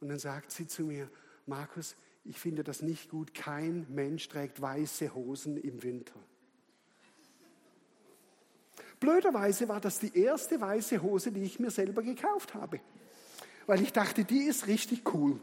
Und 0.00 0.10
dann 0.10 0.18
sagt 0.18 0.50
sie 0.50 0.66
zu 0.66 0.82
mir, 0.82 1.10
Markus, 1.46 1.96
ich 2.22 2.38
finde 2.38 2.62
das 2.64 2.82
nicht 2.82 3.08
gut. 3.08 3.32
Kein 3.32 3.86
Mensch 3.88 4.28
trägt 4.28 4.60
weiße 4.60 5.14
Hosen 5.14 5.56
im 5.56 5.82
Winter. 5.82 6.20
Blöderweise 9.00 9.66
war 9.68 9.80
das 9.80 9.98
die 9.98 10.16
erste 10.16 10.60
weiße 10.60 11.02
Hose, 11.02 11.32
die 11.32 11.42
ich 11.42 11.58
mir 11.58 11.70
selber 11.70 12.02
gekauft 12.02 12.54
habe. 12.54 12.80
Weil 13.66 13.82
ich 13.82 13.92
dachte, 13.92 14.24
die 14.24 14.42
ist 14.42 14.66
richtig 14.66 15.02
cool. 15.14 15.40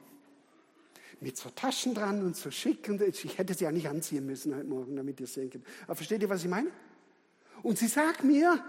Mit 1.19 1.37
so 1.37 1.49
Taschen 1.49 1.95
dran 1.95 2.23
und 2.23 2.35
so 2.35 2.51
schick. 2.51 2.87
Und 2.87 3.01
ich 3.01 3.37
hätte 3.39 3.55
sie 3.55 3.63
ja 3.63 3.71
nicht 3.71 3.87
anziehen 3.87 4.27
müssen 4.27 4.55
heute 4.55 4.67
Morgen, 4.67 4.95
damit 4.95 5.19
ihr 5.19 5.27
sehen 5.27 5.49
könnt. 5.49 5.65
Aber 5.85 5.95
versteht 5.95 6.21
ihr, 6.21 6.29
was 6.29 6.43
ich 6.43 6.49
meine? 6.49 6.69
Und 7.63 7.79
sie 7.79 7.87
sagt 7.87 8.23
mir, 8.23 8.63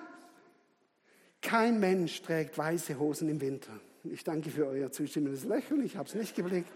kein 1.42 1.78
Mensch 1.78 2.22
trägt 2.22 2.56
weiße 2.56 2.98
Hosen 2.98 3.28
im 3.28 3.40
Winter. 3.40 3.78
Ich 4.04 4.24
danke 4.24 4.50
für 4.50 4.66
euer 4.66 4.90
zustimmendes 4.90 5.44
Lächeln, 5.44 5.84
ich 5.84 5.96
habe 5.96 6.08
es 6.08 6.14
nicht 6.14 6.34
geblickt. 6.34 6.72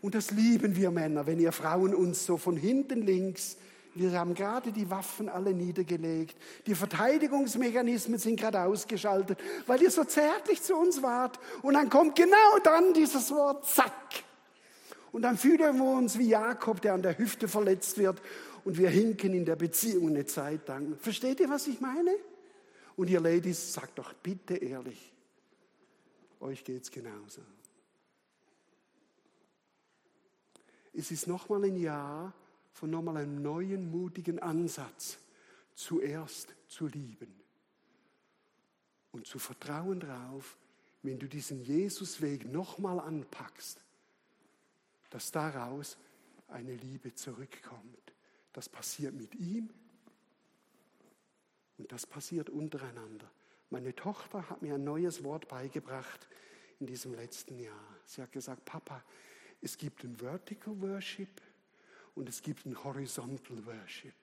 Und 0.00 0.14
das 0.14 0.30
lieben 0.30 0.76
wir 0.76 0.90
Männer, 0.90 1.26
wenn 1.26 1.38
ihr 1.38 1.52
Frauen 1.52 1.94
uns 1.94 2.24
so 2.24 2.38
von 2.38 2.56
hinten 2.56 3.02
links 3.02 3.58
wir 3.94 4.12
haben 4.12 4.34
gerade 4.34 4.72
die 4.72 4.88
Waffen 4.88 5.28
alle 5.28 5.52
niedergelegt. 5.52 6.36
Die 6.66 6.74
Verteidigungsmechanismen 6.74 8.18
sind 8.18 8.38
gerade 8.38 8.62
ausgeschaltet, 8.62 9.38
weil 9.66 9.82
ihr 9.82 9.90
so 9.90 10.04
zärtlich 10.04 10.62
zu 10.62 10.76
uns 10.76 11.02
wart. 11.02 11.40
Und 11.62 11.74
dann 11.74 11.90
kommt 11.90 12.16
genau 12.16 12.58
dann 12.62 12.94
dieses 12.94 13.30
Wort, 13.32 13.66
zack. 13.66 13.92
Und 15.12 15.22
dann 15.22 15.36
fühlen 15.36 15.76
wir 15.76 15.90
uns 15.90 16.18
wie 16.18 16.28
Jakob, 16.28 16.80
der 16.80 16.94
an 16.94 17.02
der 17.02 17.18
Hüfte 17.18 17.48
verletzt 17.48 17.98
wird. 17.98 18.22
Und 18.64 18.78
wir 18.78 18.90
hinken 18.90 19.34
in 19.34 19.44
der 19.44 19.56
Beziehung 19.56 20.10
eine 20.10 20.24
Zeit 20.24 20.68
lang. 20.68 20.96
Versteht 20.98 21.40
ihr, 21.40 21.50
was 21.50 21.66
ich 21.66 21.80
meine? 21.80 22.14
Und 22.96 23.10
ihr 23.10 23.20
Ladies, 23.20 23.72
sagt 23.72 23.98
doch 23.98 24.12
bitte 24.12 24.56
ehrlich, 24.56 25.12
euch 26.38 26.62
geht's 26.62 26.90
genauso. 26.90 27.40
Es 30.92 31.10
ist 31.10 31.26
nochmal 31.26 31.64
ein 31.64 31.76
Jahr, 31.76 32.32
von 32.72 32.90
nochmal 32.90 33.18
einem 33.18 33.42
neuen, 33.42 33.90
mutigen 33.90 34.38
Ansatz, 34.38 35.18
zuerst 35.74 36.54
zu 36.68 36.86
lieben 36.86 37.34
und 39.12 39.26
zu 39.26 39.38
vertrauen 39.38 40.00
darauf, 40.00 40.56
wenn 41.02 41.18
du 41.18 41.26
diesen 41.26 41.62
Jesusweg 41.62 42.50
nochmal 42.50 43.00
anpackst, 43.00 43.82
dass 45.10 45.30
daraus 45.30 45.96
eine 46.48 46.74
Liebe 46.74 47.14
zurückkommt. 47.14 48.12
Das 48.52 48.68
passiert 48.68 49.14
mit 49.14 49.34
ihm 49.36 49.70
und 51.78 51.90
das 51.90 52.06
passiert 52.06 52.50
untereinander. 52.50 53.30
Meine 53.70 53.94
Tochter 53.94 54.48
hat 54.50 54.62
mir 54.62 54.74
ein 54.74 54.84
neues 54.84 55.22
Wort 55.24 55.48
beigebracht 55.48 56.28
in 56.80 56.86
diesem 56.86 57.14
letzten 57.14 57.58
Jahr. 57.58 57.96
Sie 58.04 58.20
hat 58.20 58.32
gesagt, 58.32 58.64
Papa, 58.64 59.02
es 59.62 59.78
gibt 59.78 60.02
ein 60.04 60.16
Vertical 60.16 60.80
Worship 60.80 61.40
und 62.14 62.28
es 62.28 62.42
gibt 62.42 62.66
ein 62.66 62.82
Horizontal 62.82 63.64
Worship. 63.66 64.14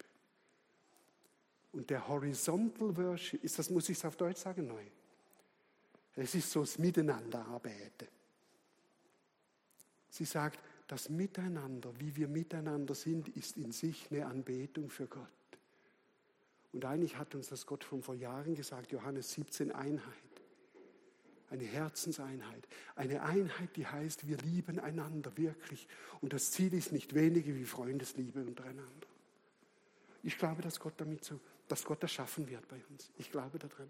Und 1.71 1.89
der 1.89 2.07
Horizontal 2.07 2.95
Worship, 2.97 3.43
ist 3.43 3.59
das, 3.59 3.69
muss 3.69 3.89
ich 3.89 3.97
es 3.97 4.05
auf 4.05 4.15
Deutsch 4.15 4.39
sagen? 4.39 4.67
Nein. 4.67 4.91
Es 6.15 6.33
ist 6.33 6.51
so 6.51 6.61
das 6.61 6.79
Miteinanderarbeiten. 6.79 8.07
Sie 10.09 10.25
sagt, 10.25 10.59
das 10.87 11.09
Miteinander, 11.09 11.91
wie 11.99 12.15
wir 12.15 12.27
miteinander 12.27 12.95
sind, 12.95 13.29
ist 13.29 13.57
in 13.57 13.71
sich 13.71 14.09
eine 14.09 14.25
Anbetung 14.25 14.89
für 14.89 15.05
Gott. 15.05 15.27
Und 16.73 16.85
eigentlich 16.85 17.17
hat 17.17 17.35
uns 17.35 17.49
das 17.49 17.65
Gott 17.65 17.83
schon 17.83 18.01
vor 18.01 18.15
Jahren 18.15 18.55
gesagt, 18.55 18.91
Johannes 18.91 19.31
17, 19.31 19.71
Einheit 19.71 20.26
eine 21.49 21.63
Herzenseinheit, 21.63 22.67
eine 22.95 23.21
Einheit, 23.21 23.75
die 23.75 23.87
heißt, 23.87 24.27
wir 24.27 24.37
lieben 24.37 24.79
einander 24.79 25.35
wirklich. 25.37 25.87
Und 26.21 26.33
das 26.33 26.51
Ziel 26.51 26.73
ist 26.73 26.91
nicht 26.91 27.13
wenige 27.13 27.55
wie 27.55 27.65
Freundesliebe 27.65 28.43
untereinander. 28.43 29.07
Ich 30.23 30.37
glaube, 30.37 30.61
dass 30.61 30.79
Gott 30.79 30.95
damit 30.97 31.23
so, 31.23 31.39
dass 31.67 31.83
Gott 31.83 32.03
das 32.03 32.11
schaffen 32.11 32.49
wird 32.49 32.67
bei 32.67 32.81
uns. 32.89 33.11
Ich 33.17 33.31
glaube 33.31 33.59
daran. 33.59 33.89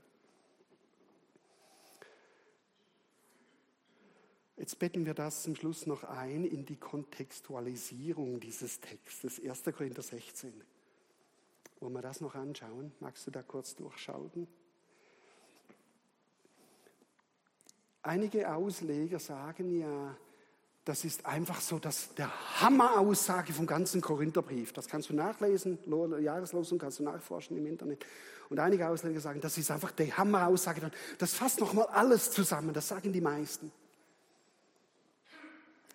Jetzt 4.58 4.80
betten 4.80 5.06
wir 5.06 5.14
das 5.14 5.44
zum 5.44 5.56
Schluss 5.56 5.86
noch 5.86 6.04
ein 6.04 6.44
in 6.44 6.66
die 6.66 6.78
Kontextualisierung 6.78 8.40
dieses 8.40 8.80
Textes, 8.80 9.40
1. 9.40 9.64
Korinther 9.66 10.02
16. 10.02 10.52
Wollen 11.80 11.94
wir 11.94 12.02
das 12.02 12.22
noch 12.22 12.34
anschauen? 12.34 12.92
Magst 13.00 13.28
du 13.28 13.32
da 13.32 13.44
kurz 13.44 13.76
durchschauen? 13.76 14.48
Einige 18.08 18.50
Ausleger 18.50 19.20
sagen 19.20 19.82
ja, 19.82 20.16
das 20.86 21.04
ist 21.04 21.26
einfach 21.26 21.60
so 21.60 21.78
dass 21.78 22.14
der 22.16 22.32
Hammeraussage 22.62 23.52
vom 23.52 23.68
ganzen 23.68 24.00
Korintherbrief. 24.00 24.72
Das 24.72 24.88
kannst 24.88 25.10
du 25.10 25.14
nachlesen, 25.14 25.78
Jahreslosung 26.22 26.80
kannst 26.80 27.00
du 27.00 27.04
nachforschen 27.04 27.58
im 27.58 27.66
Internet. 27.66 28.06
Und 28.48 28.60
einige 28.60 28.88
Ausleger 28.88 29.20
sagen, 29.20 29.42
das 29.42 29.58
ist 29.58 29.70
einfach 29.72 29.92
die 29.92 30.14
Hammeraussage. 30.14 30.90
Das 31.18 31.34
fasst 31.34 31.60
nochmal 31.60 31.88
alles 31.88 32.32
zusammen. 32.32 32.74
Das 32.74 32.88
sagen 32.88 33.12
die 33.12 33.20
meisten. 33.20 33.74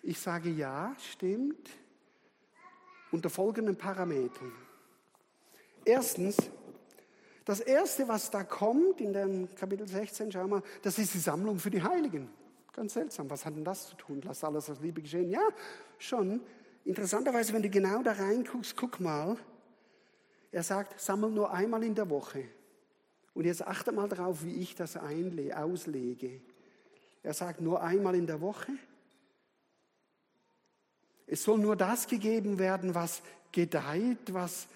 Ich 0.03 0.19
sage 0.19 0.51
ja, 0.51 0.95
stimmt. 0.99 1.67
Unter 3.11 3.31
folgenden 3.31 3.75
Parametern. 3.75 4.51
Erstens, 5.83 6.37
das 7.45 7.59
erste, 7.59 8.07
was 8.07 8.31
da 8.31 8.43
kommt 8.43 9.01
in 9.01 9.13
dem 9.13 9.53
Kapitel 9.55 9.87
16, 9.87 10.31
schau 10.31 10.47
mal, 10.47 10.63
das 10.81 10.97
ist 10.97 11.13
die 11.13 11.19
Sammlung 11.19 11.59
für 11.59 11.69
die 11.69 11.81
Heiligen. 11.81 12.29
Ganz 12.71 12.93
seltsam. 12.93 13.29
Was 13.29 13.45
hat 13.45 13.55
denn 13.55 13.65
das 13.65 13.89
zu 13.89 13.95
tun? 13.95 14.21
Lass 14.23 14.43
alles 14.43 14.69
aus 14.69 14.79
Liebe 14.79 15.01
geschehen. 15.01 15.29
Ja, 15.29 15.47
schon. 15.97 16.41
Interessanterweise, 16.85 17.53
wenn 17.53 17.61
du 17.61 17.69
genau 17.69 18.01
da 18.01 18.13
reinguckst, 18.13 18.75
guck 18.75 18.99
mal. 18.99 19.37
Er 20.51 20.63
sagt, 20.63 20.99
sammel 20.99 21.31
nur 21.31 21.51
einmal 21.51 21.83
in 21.83 21.95
der 21.95 22.09
Woche. 22.09 22.45
Und 23.33 23.45
jetzt 23.45 23.65
achte 23.65 23.91
mal 23.91 24.07
darauf, 24.07 24.43
wie 24.43 24.61
ich 24.61 24.75
das 24.75 24.97
einle 24.97 25.57
auslege. 25.57 26.41
Er 27.23 27.33
sagt 27.33 27.61
nur 27.61 27.81
einmal 27.81 28.15
in 28.15 28.27
der 28.27 28.41
Woche. 28.41 28.71
Es 31.25 31.43
soll 31.43 31.57
nur 31.57 31.75
das 31.75 32.07
gegeben 32.07 32.59
werden, 32.59 32.93
was 32.93 33.21
gedeiht, 33.51 34.33
was 34.33 34.67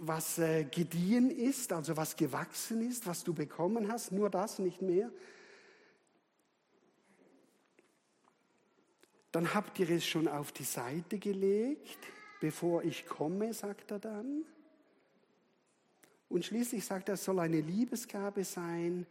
was 0.00 0.38
äh, 0.38 0.64
gediehen 0.64 1.30
ist, 1.30 1.72
also 1.72 1.96
was 1.96 2.16
gewachsen 2.16 2.86
ist, 2.86 3.06
was 3.06 3.24
du 3.24 3.32
bekommen 3.32 3.90
hast, 3.90 4.12
nur 4.12 4.28
das, 4.28 4.58
nicht 4.58 4.82
mehr. 4.82 5.10
Dann 9.32 9.52
habt 9.54 9.78
ihr 9.78 9.90
es 9.90 10.06
schon 10.06 10.28
auf 10.28 10.52
die 10.52 10.64
Seite 10.64 11.18
gelegt, 11.18 11.98
bevor 12.40 12.84
ich 12.84 13.06
komme, 13.06 13.52
sagt 13.52 13.90
er 13.90 13.98
dann. 13.98 14.44
Und 16.28 16.44
schließlich 16.44 16.84
sagt 16.84 17.08
er, 17.08 17.14
es 17.14 17.24
soll 17.24 17.38
eine 17.38 17.60
Liebesgabe 17.60 18.44
sein, 18.44 19.06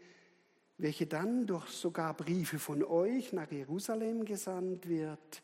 welche 0.77 1.07
dann 1.07 1.45
durch 1.45 1.67
sogar 1.69 2.13
Briefe 2.13 2.59
von 2.59 2.83
euch 2.83 3.33
nach 3.33 3.51
Jerusalem 3.51 4.25
gesandt 4.25 4.87
wird, 4.87 5.41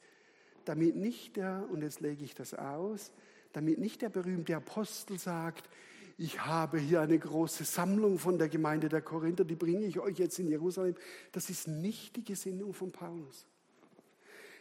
damit 0.66 0.96
nicht 0.96 1.36
der, 1.36 1.68
und 1.72 1.82
jetzt 1.82 2.00
lege 2.00 2.24
ich 2.24 2.36
das 2.36 2.54
aus, 2.54 3.12
damit 3.54 3.80
nicht 3.80 4.02
der 4.02 4.10
berühmte 4.10 4.56
Apostel 4.56 5.18
sagt, 5.18 5.70
ich 6.18 6.46
habe 6.46 6.80
hier 6.80 7.00
eine 7.00 7.18
große 7.18 7.64
Sammlung 7.64 8.20
von 8.20 8.38
der 8.38 8.50
Gemeinde 8.50 8.90
der 8.90 9.02
Korinther, 9.02 9.46
die 9.46 9.56
bringe 9.56 9.86
ich 9.86 10.00
euch 10.00 10.20
jetzt 10.20 10.38
in 10.38 10.50
Jerusalem. 10.50 10.96
Das 11.32 11.50
ist 11.50 11.68
nicht 11.68 12.18
die 12.18 12.26
Gesinnung 12.26 12.74
von 12.74 12.92
Paulus. 12.92 13.46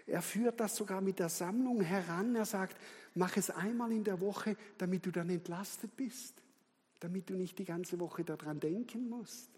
Er 0.07 0.23
führt 0.23 0.61
das 0.61 0.77
sogar 0.77 1.01
mit 1.01 1.19
der 1.19 1.29
Sammlung 1.29 1.81
heran. 1.81 2.35
Er 2.37 2.47
sagt, 2.47 2.77
mach 3.15 3.37
es 3.37 3.51
einmal 3.51 3.93
in 3.93 4.05
der 4.05 4.21
Woche, 4.21 4.57
damit 4.79 5.05
du 5.05 5.11
dann 5.11 5.29
entlastet 5.29 5.97
bist, 5.97 6.35
damit 7.01 7.29
du 7.29 7.35
nicht 7.35 7.59
die 7.59 7.65
ganze 7.65 7.99
Woche 7.99 8.25
daran 8.25 8.61
denken 8.61 9.09
musst. 9.09 9.51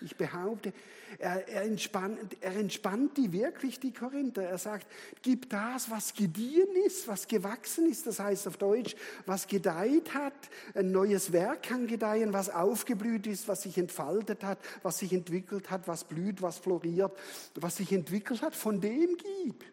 Ich 0.00 0.16
behaupte, 0.16 0.72
er, 1.18 1.48
er, 1.48 1.62
entspannt, 1.62 2.36
er 2.40 2.56
entspannt 2.56 3.16
die 3.16 3.32
wirklich, 3.32 3.78
die 3.78 3.92
Korinther. 3.92 4.42
Er 4.42 4.58
sagt, 4.58 4.86
gib 5.22 5.48
das, 5.50 5.88
was 5.88 6.14
gediehen 6.14 6.74
ist, 6.84 7.06
was 7.06 7.28
gewachsen 7.28 7.88
ist, 7.88 8.06
das 8.06 8.18
heißt 8.18 8.48
auf 8.48 8.56
Deutsch, 8.56 8.96
was 9.24 9.46
gedeiht 9.46 10.12
hat. 10.12 10.34
Ein 10.74 10.90
neues 10.90 11.32
Werk 11.32 11.62
kann 11.62 11.86
gedeihen, 11.86 12.32
was 12.32 12.50
aufgeblüht 12.50 13.26
ist, 13.28 13.46
was 13.46 13.62
sich 13.62 13.78
entfaltet 13.78 14.42
hat, 14.42 14.58
was 14.82 14.98
sich 14.98 15.12
entwickelt 15.12 15.70
hat, 15.70 15.86
was 15.86 16.04
blüht, 16.04 16.42
was 16.42 16.58
floriert, 16.58 17.12
was 17.54 17.76
sich 17.76 17.92
entwickelt 17.92 18.42
hat, 18.42 18.56
von 18.56 18.80
dem 18.80 19.16
gib. 19.16 19.64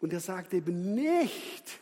Und 0.00 0.12
er 0.12 0.20
sagt 0.20 0.54
eben 0.54 0.94
nicht, 0.94 1.80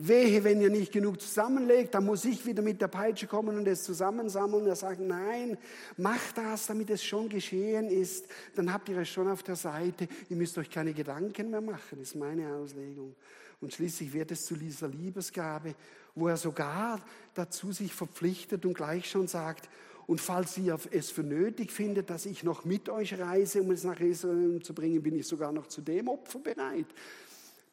Wehe, 0.00 0.44
wenn 0.44 0.60
ihr 0.60 0.70
nicht 0.70 0.92
genug 0.92 1.20
zusammenlegt, 1.20 1.92
dann 1.94 2.06
muss 2.06 2.24
ich 2.24 2.46
wieder 2.46 2.62
mit 2.62 2.80
der 2.80 2.86
Peitsche 2.86 3.26
kommen 3.26 3.56
und 3.56 3.66
es 3.66 3.82
zusammensammeln. 3.82 4.66
Er 4.68 4.76
sagt, 4.76 5.00
nein, 5.00 5.58
macht 5.96 6.38
das, 6.38 6.68
damit 6.68 6.88
es 6.90 7.02
schon 7.02 7.28
geschehen 7.28 7.88
ist. 7.88 8.26
Dann 8.54 8.72
habt 8.72 8.88
ihr 8.88 8.98
es 8.98 9.08
schon 9.08 9.28
auf 9.28 9.42
der 9.42 9.56
Seite. 9.56 10.06
Ihr 10.30 10.36
müsst 10.36 10.56
euch 10.56 10.70
keine 10.70 10.94
Gedanken 10.94 11.50
mehr 11.50 11.60
machen, 11.60 12.00
ist 12.00 12.14
meine 12.14 12.54
Auslegung. 12.54 13.16
Und 13.60 13.74
schließlich 13.74 14.12
wird 14.12 14.30
es 14.30 14.46
zu 14.46 14.54
dieser 14.54 14.86
Liebesgabe, 14.86 15.74
wo 16.14 16.28
er 16.28 16.36
sogar 16.36 17.00
dazu 17.34 17.72
sich 17.72 17.92
verpflichtet 17.92 18.64
und 18.64 18.74
gleich 18.74 19.10
schon 19.10 19.26
sagt, 19.26 19.68
Und 20.08 20.22
falls 20.22 20.56
ihr 20.56 20.78
es 20.90 21.10
für 21.10 21.22
nötig 21.22 21.70
findet, 21.70 22.08
dass 22.08 22.24
ich 22.24 22.42
noch 22.42 22.64
mit 22.64 22.88
euch 22.88 23.18
reise, 23.18 23.60
um 23.60 23.70
es 23.72 23.84
nach 23.84 24.00
Jerusalem 24.00 24.64
zu 24.64 24.72
bringen, 24.72 25.02
bin 25.02 25.14
ich 25.14 25.26
sogar 25.26 25.52
noch 25.52 25.66
zu 25.66 25.82
dem 25.82 26.08
Opfer 26.08 26.38
bereit. 26.38 26.86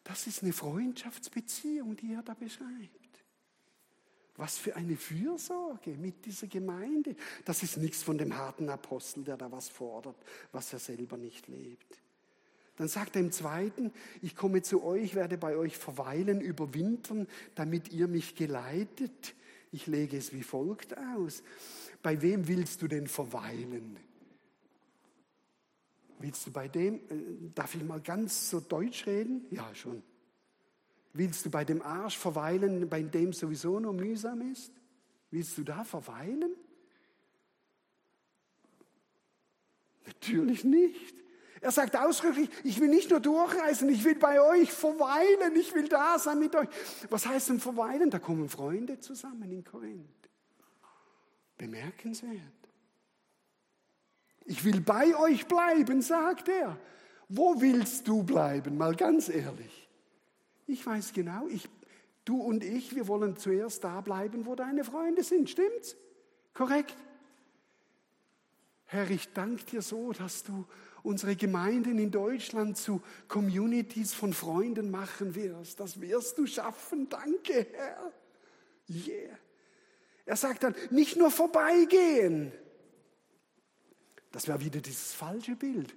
Das 0.05 0.27
ist 0.27 0.43
eine 0.43 0.53
Freundschaftsbeziehung, 0.53 1.97
die 1.97 2.13
er 2.13 2.21
da 2.21 2.35
beschreibt. 2.35 3.23
Was 4.37 4.57
für 4.57 4.75
eine 4.75 4.95
Fürsorge 4.95 5.91
mit 5.91 6.25
dieser 6.25 6.47
Gemeinde. 6.47 7.15
Das 7.43 7.63
ist 7.63 7.77
nichts 7.77 8.03
von 8.03 8.17
dem 8.17 8.37
harten 8.37 8.69
Apostel, 8.69 9.23
der 9.23 9.35
da 9.35 9.51
was 9.51 9.67
fordert, 9.67 10.17
was 10.51 10.71
er 10.73 10.79
selber 10.79 11.17
nicht 11.17 11.47
lebt. 11.47 12.01
Dann 12.77 12.87
sagt 12.87 13.15
er 13.15 13.21
im 13.21 13.31
zweiten, 13.31 13.91
ich 14.21 14.35
komme 14.35 14.61
zu 14.61 14.83
euch, 14.83 15.15
werde 15.15 15.37
bei 15.37 15.55
euch 15.55 15.77
verweilen, 15.77 16.39
überwintern, 16.39 17.27
damit 17.55 17.91
ihr 17.91 18.07
mich 18.07 18.35
geleitet. 18.35 19.33
Ich 19.71 19.87
lege 19.87 20.17
es 20.17 20.33
wie 20.33 20.43
folgt 20.43 20.95
aus. 20.97 21.41
Bei 22.03 22.21
wem 22.21 22.47
willst 22.47 22.81
du 22.81 22.87
denn 22.87 23.07
verweilen? 23.07 23.97
Willst 26.19 26.47
du 26.47 26.51
bei 26.51 26.67
dem, 26.67 26.95
äh, 26.95 27.51
darf 27.53 27.75
ich 27.75 27.83
mal 27.83 28.01
ganz 28.01 28.49
so 28.49 28.59
deutsch 28.59 29.05
reden? 29.05 29.45
Ja, 29.51 29.73
schon. 29.73 30.01
Willst 31.13 31.45
du 31.45 31.49
bei 31.49 31.63
dem 31.63 31.81
Arsch 31.81 32.17
verweilen, 32.17 32.89
bei 32.89 33.01
dem 33.01 33.33
sowieso 33.33 33.79
nur 33.79 33.93
mühsam 33.93 34.41
ist? 34.51 34.71
Willst 35.31 35.57
du 35.57 35.63
da 35.63 35.83
verweilen? 35.83 36.55
Natürlich 40.05 40.63
nicht. 40.63 41.15
Er 41.61 41.71
sagt 41.71 41.95
ausdrücklich, 41.95 42.49
ich 42.63 42.79
will 42.79 42.89
nicht 42.89 43.09
nur 43.09 43.19
durchreisen, 43.19 43.89
ich 43.89 44.03
will 44.03 44.15
bei 44.15 44.39
euch 44.39 44.71
verweilen, 44.71 45.55
ich 45.55 45.73
will 45.73 45.87
da 45.87 46.19
sein 46.19 46.37
mit 46.37 46.55
euch. 46.55 46.67
Was 47.09 47.25
heißt 47.25 47.49
denn 47.49 47.59
verweilen? 47.59 48.09
Da 48.09 48.19
kommen 48.19 48.49
Freunde 48.49 48.99
zusammen 48.99 49.51
in 49.51 49.63
Korinth. 49.63 50.29
Bemerkenswert. 51.57 52.64
Ich 54.45 54.63
will 54.63 54.79
bei 54.79 55.17
euch 55.17 55.47
bleiben, 55.47 56.01
sagt 56.01 56.47
er. 56.47 56.77
Wo 57.27 57.59
willst 57.59 58.07
du 58.07 58.23
bleiben? 58.23 58.77
Mal 58.77 58.95
ganz 58.95 59.27
ehrlich. 59.29 59.89
Ich 60.67 60.85
weiß 60.85 61.13
genau, 61.13 61.47
ich, 61.47 61.67
du 62.23 62.41
und 62.41 62.63
ich, 62.63 62.95
wir 62.95 63.07
wollen 63.07 63.37
zuerst 63.37 63.83
da 63.83 64.01
bleiben, 64.01 64.45
wo 64.45 64.55
deine 64.55 64.83
Freunde 64.83 65.23
sind. 65.23 65.49
Stimmt's? 65.49 65.95
Korrekt? 66.53 66.95
Herr, 68.85 69.09
ich 69.09 69.33
danke 69.33 69.63
dir 69.65 69.81
so, 69.81 70.13
dass 70.13 70.43
du 70.43 70.65
unsere 71.01 71.35
Gemeinden 71.35 71.97
in 71.97 72.11
Deutschland 72.11 72.77
zu 72.77 73.01
Communities 73.27 74.13
von 74.13 74.33
Freunden 74.33 74.91
machen 74.91 75.33
wirst. 75.35 75.79
Das 75.79 75.99
wirst 76.01 76.37
du 76.37 76.45
schaffen. 76.45 77.09
Danke, 77.09 77.67
Herr. 77.73 78.11
Yeah. 78.87 79.37
Er 80.25 80.35
sagt 80.35 80.63
dann, 80.63 80.75
nicht 80.91 81.17
nur 81.17 81.31
vorbeigehen. 81.31 82.51
Das 84.35 84.49
wäre 84.49 84.59
wieder 84.59 84.81
dieses 84.81 85.13
falsche 85.13 85.55
Bild. 85.55 85.95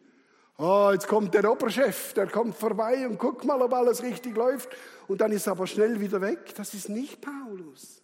Oh, 0.59 0.91
jetzt 0.93 1.09
kommt 1.09 1.35
der 1.35 1.51
Oberchef, 1.51 2.13
der 2.13 2.29
kommt 2.29 2.55
vorbei 2.55 3.05
und 3.09 3.19
guckt 3.19 3.45
mal, 3.45 3.61
ob 3.61 3.73
alles 3.73 4.01
richtig 4.01 4.37
läuft. 4.37 4.69
Und 5.09 5.21
dann 5.21 5.33
ist 5.33 5.49
er 5.49 5.55
aber 5.55 5.67
schnell 5.67 5.99
wieder 5.99 6.21
weg. 6.21 6.55
Das 6.55 6.73
ist 6.73 6.89
nicht 6.89 7.21
Paulus. 7.21 8.01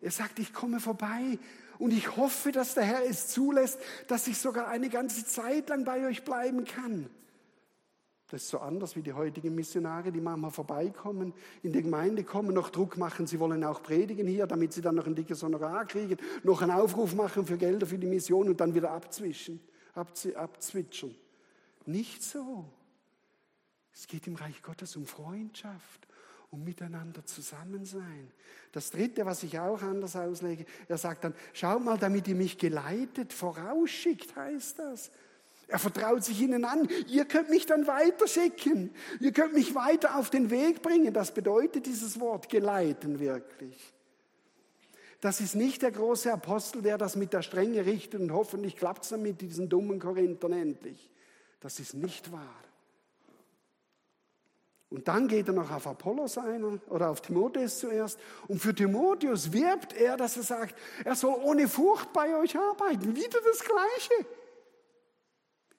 Er 0.00 0.12
sagt, 0.12 0.38
ich 0.38 0.54
komme 0.54 0.78
vorbei 0.78 1.36
und 1.80 1.92
ich 1.92 2.16
hoffe, 2.16 2.52
dass 2.52 2.74
der 2.74 2.84
Herr 2.84 3.04
es 3.04 3.26
zulässt, 3.26 3.80
dass 4.06 4.28
ich 4.28 4.38
sogar 4.38 4.68
eine 4.68 4.88
ganze 4.88 5.26
Zeit 5.26 5.68
lang 5.68 5.84
bei 5.84 6.06
euch 6.06 6.22
bleiben 6.22 6.64
kann. 6.64 7.10
Das 8.28 8.42
ist 8.42 8.48
so 8.48 8.58
anders 8.58 8.96
wie 8.96 9.02
die 9.02 9.12
heutigen 9.12 9.54
Missionare, 9.54 10.10
die 10.10 10.20
manchmal 10.20 10.50
vorbeikommen, 10.50 11.32
in 11.62 11.72
die 11.72 11.82
Gemeinde 11.82 12.24
kommen, 12.24 12.52
noch 12.54 12.70
Druck 12.70 12.96
machen, 12.96 13.28
sie 13.28 13.38
wollen 13.38 13.62
auch 13.62 13.82
predigen 13.82 14.26
hier, 14.26 14.48
damit 14.48 14.72
sie 14.72 14.80
dann 14.80 14.96
noch 14.96 15.06
ein 15.06 15.14
dickes 15.14 15.44
Honorar 15.44 15.84
kriegen, 15.86 16.16
noch 16.42 16.60
einen 16.60 16.72
Aufruf 16.72 17.14
machen 17.14 17.46
für 17.46 17.56
Gelder 17.56 17.86
für 17.86 17.98
die 17.98 18.08
Mission 18.08 18.48
und 18.48 18.60
dann 18.60 18.74
wieder 18.74 18.90
abzwischen, 18.90 19.60
abzwitschern. 19.94 21.14
Nicht 21.86 22.22
so. 22.24 22.64
Es 23.94 24.08
geht 24.08 24.26
im 24.26 24.34
Reich 24.34 24.60
Gottes 24.60 24.96
um 24.96 25.06
Freundschaft, 25.06 26.08
um 26.50 26.64
miteinander 26.64 27.24
zusammen 27.24 27.84
sein. 27.84 28.32
Das 28.72 28.90
dritte, 28.90 29.24
was 29.24 29.44
ich 29.44 29.60
auch 29.60 29.80
anders 29.82 30.16
auslege, 30.16 30.66
er 30.88 30.98
sagt 30.98 31.22
dann, 31.22 31.34
schaut 31.52 31.84
mal, 31.84 31.96
damit 31.96 32.26
ihr 32.26 32.34
mich 32.34 32.58
geleitet, 32.58 33.32
vorausschickt, 33.32 34.34
heißt 34.34 34.80
das. 34.80 35.12
Er 35.68 35.78
vertraut 35.78 36.22
sich 36.22 36.40
ihnen 36.40 36.64
an. 36.64 36.88
Ihr 37.08 37.24
könnt 37.24 37.50
mich 37.50 37.66
dann 37.66 37.86
weiterschicken. 37.86 38.94
Ihr 39.20 39.32
könnt 39.32 39.52
mich 39.52 39.74
weiter 39.74 40.16
auf 40.16 40.30
den 40.30 40.50
Weg 40.50 40.80
bringen. 40.80 41.12
Das 41.12 41.34
bedeutet 41.34 41.86
dieses 41.86 42.20
Wort 42.20 42.48
geleiten 42.48 43.18
wirklich. 43.18 43.92
Das 45.20 45.40
ist 45.40 45.54
nicht 45.54 45.82
der 45.82 45.90
große 45.90 46.32
Apostel, 46.32 46.82
der 46.82 46.98
das 46.98 47.16
mit 47.16 47.32
der 47.32 47.42
Strenge 47.42 47.84
richtet 47.84 48.20
und 48.20 48.32
hoffentlich 48.32 48.76
klappt 48.76 49.04
es 49.04 49.08
dann 49.08 49.22
mit 49.22 49.40
diesen 49.40 49.68
dummen 49.68 49.98
Korinthern 49.98 50.52
endlich. 50.52 51.10
Das 51.60 51.80
ist 51.80 51.94
nicht 51.94 52.30
wahr. 52.30 52.62
Und 54.88 55.08
dann 55.08 55.26
geht 55.26 55.48
er 55.48 55.54
noch 55.54 55.70
auf 55.72 55.86
Apollos 55.86 56.38
ein 56.38 56.80
oder 56.88 57.10
auf 57.10 57.20
Timotheus 57.20 57.80
zuerst. 57.80 58.20
Und 58.46 58.60
für 58.60 58.72
Timotheus 58.72 59.52
wirbt 59.52 59.94
er, 59.94 60.16
dass 60.16 60.36
er 60.36 60.44
sagt, 60.44 60.76
er 61.04 61.16
soll 61.16 61.34
ohne 61.42 61.66
Furcht 61.66 62.12
bei 62.12 62.36
euch 62.36 62.56
arbeiten. 62.56 63.16
Wieder 63.16 63.40
das 63.44 63.64
Gleiche. 63.64 64.26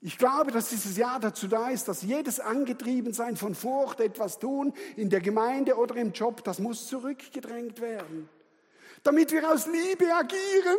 Ich 0.02 0.18
glaube, 0.18 0.52
dass 0.52 0.70
dieses 0.70 0.96
Jahr 0.96 1.20
dazu 1.20 1.48
da 1.48 1.70
ist, 1.70 1.88
dass 1.88 2.04
jedes 2.04 2.40
Angetriebensein 2.40 3.36
von 3.36 3.56
Furcht, 3.56 4.00
etwas 4.00 4.38
tun, 4.38 4.74
in 4.96 5.10
der 5.10 5.22
Gemeinde 5.22 5.76
oder 5.76 5.96
im 5.96 6.12
Job, 6.12 6.44
das 6.44 6.60
muss 6.60 6.88
zurückgedrängt 6.88 7.82
werden. 7.82 8.30
Damit 9.04 9.32
wir 9.32 9.50
aus 9.50 9.66
Liebe 9.66 10.14
agieren. 10.14 10.78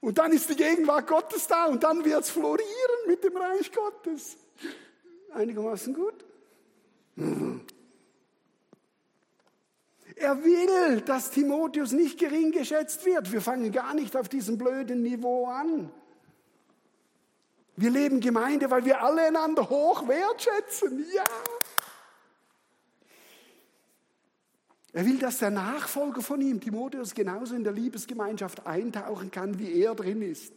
Und 0.00 0.18
dann 0.18 0.32
ist 0.32 0.50
die 0.50 0.56
Gegenwart 0.56 1.06
Gottes 1.06 1.46
da 1.46 1.66
und 1.66 1.82
dann 1.82 2.04
wird 2.04 2.24
es 2.24 2.30
florieren 2.30 3.06
mit 3.06 3.24
dem 3.24 3.36
Reich 3.36 3.72
Gottes. 3.72 4.36
Einigermaßen 5.32 5.94
gut? 5.94 6.24
Er 10.16 10.44
will, 10.44 11.00
dass 11.00 11.30
Timotheus 11.30 11.92
nicht 11.92 12.18
gering 12.18 12.52
geschätzt 12.52 13.04
wird. 13.06 13.32
Wir 13.32 13.40
fangen 13.40 13.72
gar 13.72 13.94
nicht 13.94 14.16
auf 14.16 14.28
diesem 14.28 14.58
blöden 14.58 15.02
Niveau 15.02 15.46
an. 15.46 15.90
Wir 17.76 17.90
leben 17.90 18.20
Gemeinde, 18.20 18.70
weil 18.70 18.84
wir 18.84 19.02
alle 19.02 19.26
einander 19.26 19.68
hoch 19.68 20.08
wertschätzen. 20.08 21.04
Ja. 21.14 21.24
Er 24.94 25.04
will, 25.04 25.18
dass 25.18 25.38
der 25.38 25.50
Nachfolger 25.50 26.22
von 26.22 26.40
ihm, 26.40 26.58
Timotheus, 26.58 27.14
genauso 27.14 27.54
in 27.54 27.64
der 27.64 27.74
Liebesgemeinschaft 27.74 28.66
eintauchen 28.66 29.30
kann, 29.30 29.58
wie 29.58 29.78
er 29.82 29.94
drin 29.94 30.22
ist. 30.22 30.54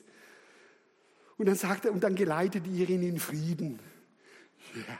Und 1.38 1.48
dann 1.48 1.56
sagt 1.56 1.86
er, 1.86 1.92
und 1.92 2.02
dann 2.04 2.16
geleitet 2.16 2.66
ihr 2.68 2.90
ihn 2.90 3.04
in 3.04 3.20
Frieden. 3.20 3.80
Ja. 4.76 5.00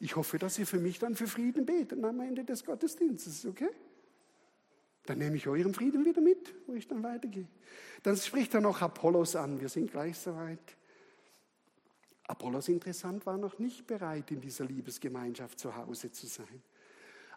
Ich 0.00 0.16
hoffe, 0.16 0.38
dass 0.38 0.58
ihr 0.58 0.66
für 0.66 0.78
mich 0.78 0.98
dann 0.98 1.14
für 1.14 1.26
Frieden 1.26 1.66
betet 1.66 2.02
am 2.02 2.20
Ende 2.20 2.42
des 2.42 2.64
Gottesdienstes, 2.64 3.44
okay? 3.44 3.68
Dann 5.04 5.18
nehme 5.18 5.36
ich 5.36 5.46
euren 5.46 5.74
Frieden 5.74 6.06
wieder 6.06 6.22
mit, 6.22 6.54
wo 6.66 6.72
ich 6.72 6.88
dann 6.88 7.02
weitergehe. 7.02 7.48
Dann 8.02 8.16
spricht 8.16 8.54
er 8.54 8.62
noch 8.62 8.80
Apollos 8.80 9.36
an. 9.36 9.60
Wir 9.60 9.68
sind 9.68 9.90
gleich 9.90 10.16
soweit. 10.18 10.58
Apollos 12.30 12.68
interessant 12.68 13.26
war 13.26 13.36
noch 13.36 13.58
nicht 13.58 13.88
bereit, 13.88 14.30
in 14.30 14.40
dieser 14.40 14.64
Liebesgemeinschaft 14.64 15.58
zu 15.58 15.74
Hause 15.74 16.12
zu 16.12 16.28
sein. 16.28 16.62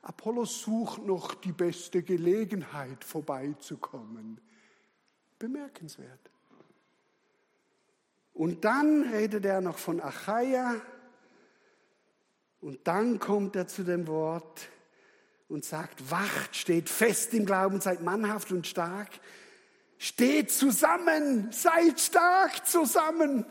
Apollos 0.03 0.61
sucht 0.61 1.03
noch 1.03 1.33
die 1.33 1.51
beste 1.51 2.03
Gelegenheit, 2.03 3.03
vorbeizukommen. 3.03 4.39
Bemerkenswert. 5.39 6.29
Und 8.33 8.65
dann 8.65 9.09
redet 9.11 9.45
er 9.45 9.61
noch 9.61 9.79
von 9.79 9.99
Achaia. 9.99 10.75
Und 12.61 12.85
dann 12.85 13.17
kommt 13.17 13.55
er 13.55 13.67
zu 13.67 13.83
dem 13.83 14.05
Wort 14.05 14.69
und 15.49 15.65
sagt, 15.65 16.11
wacht, 16.11 16.55
steht 16.55 16.87
fest 16.87 17.33
im 17.33 17.47
Glauben, 17.47 17.81
seid 17.81 18.03
mannhaft 18.03 18.51
und 18.51 18.67
stark. 18.67 19.09
Steht 19.97 20.51
zusammen, 20.51 21.51
seid 21.51 21.99
stark 21.99 22.67
zusammen. 22.67 23.43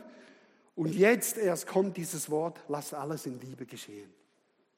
Und 0.75 0.95
jetzt 0.95 1.37
erst 1.37 1.67
kommt 1.67 1.97
dieses 1.97 2.31
Wort, 2.31 2.61
lasst 2.69 2.95
alles 2.95 3.27
in 3.27 3.39
Liebe 3.41 3.67
geschehen. 3.67 4.13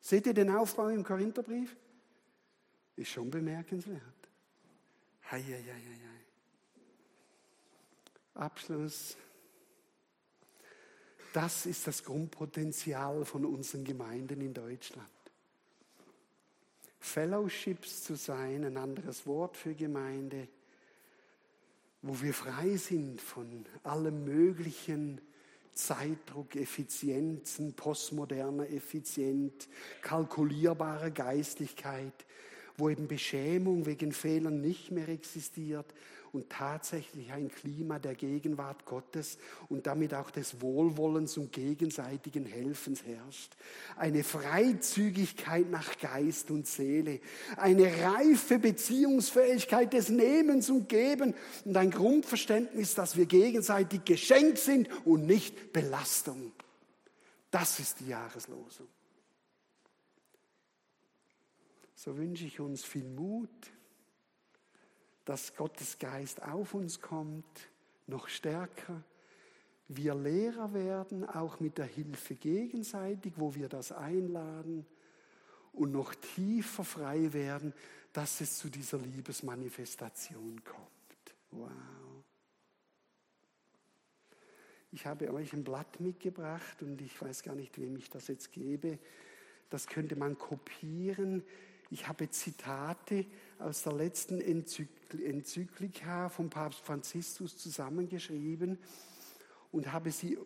Seht 0.00 0.26
ihr 0.26 0.34
den 0.34 0.50
Aufbau 0.50 0.88
im 0.88 1.04
Korintherbrief? 1.04 1.76
Ist 2.96 3.10
schon 3.10 3.30
bemerkenswert. 3.30 4.00
Hei, 5.30 5.40
hei, 5.40 5.62
hei, 5.62 5.72
hei. 5.72 6.14
Abschluss. 8.34 9.16
Das 11.32 11.66
ist 11.66 11.86
das 11.86 12.04
Grundpotenzial 12.04 13.24
von 13.24 13.44
unseren 13.44 13.84
Gemeinden 13.84 14.40
in 14.40 14.54
Deutschland. 14.54 15.08
Fellowships 17.00 18.04
zu 18.04 18.14
sein, 18.14 18.64
ein 18.64 18.76
anderes 18.76 19.26
Wort 19.26 19.56
für 19.56 19.74
Gemeinde, 19.74 20.48
wo 22.02 22.20
wir 22.20 22.32
frei 22.34 22.76
sind 22.76 23.20
von 23.20 23.66
allem 23.82 24.24
Möglichen, 24.24 25.20
Zeitdruck, 25.74 26.56
Effizienzen, 26.56 27.74
postmoderner 27.74 28.70
Effizienz, 28.70 29.68
kalkulierbarer 30.02 31.10
Geistlichkeit, 31.10 32.24
wo 32.76 32.88
eben 32.88 33.08
Beschämung 33.08 33.86
wegen 33.86 34.12
Fehlern 34.12 34.60
nicht 34.60 34.90
mehr 34.90 35.08
existiert 35.08 35.86
und 36.34 36.50
tatsächlich 36.50 37.30
ein 37.32 37.48
Klima 37.48 37.98
der 37.98 38.14
Gegenwart 38.14 38.84
Gottes 38.84 39.38
und 39.68 39.86
damit 39.86 40.12
auch 40.14 40.30
des 40.30 40.60
Wohlwollens 40.60 41.38
und 41.38 41.52
gegenseitigen 41.52 42.44
Helfens 42.44 43.04
herrscht. 43.04 43.52
Eine 43.96 44.24
Freizügigkeit 44.24 45.70
nach 45.70 45.96
Geist 45.98 46.50
und 46.50 46.66
Seele, 46.66 47.20
eine 47.56 47.86
reife 48.02 48.58
Beziehungsfähigkeit 48.58 49.92
des 49.92 50.08
Nehmens 50.08 50.68
und 50.70 50.88
Geben 50.88 51.34
und 51.64 51.76
ein 51.76 51.90
Grundverständnis, 51.90 52.94
dass 52.94 53.16
wir 53.16 53.26
gegenseitig 53.26 54.04
Geschenk 54.04 54.58
sind 54.58 54.88
und 55.06 55.26
nicht 55.26 55.72
Belastung. 55.72 56.52
Das 57.50 57.78
ist 57.78 58.00
die 58.00 58.08
Jahreslosung. 58.08 58.88
So 61.94 62.16
wünsche 62.18 62.44
ich 62.44 62.58
uns 62.58 62.84
viel 62.84 63.08
Mut, 63.08 63.48
dass 65.24 65.54
Gottes 65.56 65.98
Geist 65.98 66.42
auf 66.42 66.74
uns 66.74 67.00
kommt, 67.00 67.68
noch 68.06 68.28
stärker. 68.28 69.02
Wir 69.88 70.14
Lehrer 70.14 70.72
werden, 70.72 71.28
auch 71.28 71.60
mit 71.60 71.78
der 71.78 71.86
Hilfe 71.86 72.34
gegenseitig, 72.34 73.34
wo 73.36 73.54
wir 73.54 73.68
das 73.68 73.92
einladen 73.92 74.86
und 75.72 75.92
noch 75.92 76.14
tiefer 76.14 76.84
frei 76.84 77.32
werden, 77.32 77.72
dass 78.12 78.40
es 78.40 78.58
zu 78.58 78.68
dieser 78.68 78.98
Liebesmanifestation 78.98 80.62
kommt. 80.64 81.34
Wow. 81.50 81.70
Ich 84.92 85.06
habe 85.06 85.32
euch 85.32 85.52
ein 85.52 85.64
Blatt 85.64 85.98
mitgebracht 85.98 86.80
und 86.82 87.00
ich 87.00 87.20
weiß 87.20 87.42
gar 87.42 87.56
nicht, 87.56 87.78
wem 87.78 87.96
ich 87.96 88.10
das 88.10 88.28
jetzt 88.28 88.52
gebe. 88.52 89.00
Das 89.68 89.88
könnte 89.88 90.14
man 90.14 90.38
kopieren. 90.38 91.42
Ich 91.94 92.08
habe 92.08 92.28
Zitate 92.28 93.24
aus 93.60 93.84
der 93.84 93.92
letzten 93.92 94.40
Enzyklika 94.40 96.28
vom 96.28 96.50
Papst 96.50 96.80
Franziskus 96.80 97.56
zusammengeschrieben 97.56 98.80
und 99.70 99.92
habe, 99.92 100.10
sie, 100.10 100.36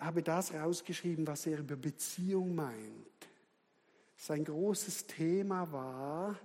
habe 0.00 0.24
das 0.24 0.52
rausgeschrieben, 0.52 1.28
was 1.28 1.46
er 1.46 1.60
über 1.60 1.76
Beziehung 1.76 2.56
meint. 2.56 3.28
Sein 4.16 4.44
großes 4.44 5.06
Thema 5.06 5.70
war 5.70 6.36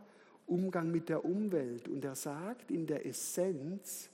Umgang 0.45 0.91
mit 0.91 1.09
der 1.09 1.25
Umwelt 1.25 1.87
und 1.87 2.05
er 2.05 2.13
sagt 2.13 2.69
in 2.69 2.85
der 2.85 3.03
Essenz, 3.03 4.11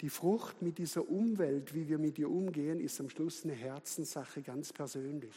die 0.00 0.08
Frucht 0.08 0.60
mit 0.60 0.78
dieser 0.78 1.08
Umwelt, 1.08 1.72
wie 1.72 1.88
wir 1.88 1.98
mit 1.98 2.18
ihr 2.18 2.28
umgehen, 2.28 2.80
ist 2.80 2.98
am 2.98 3.08
Schluss 3.08 3.44
eine 3.44 3.54
Herzenssache 3.54 4.42
ganz 4.42 4.72
persönlich. 4.72 5.36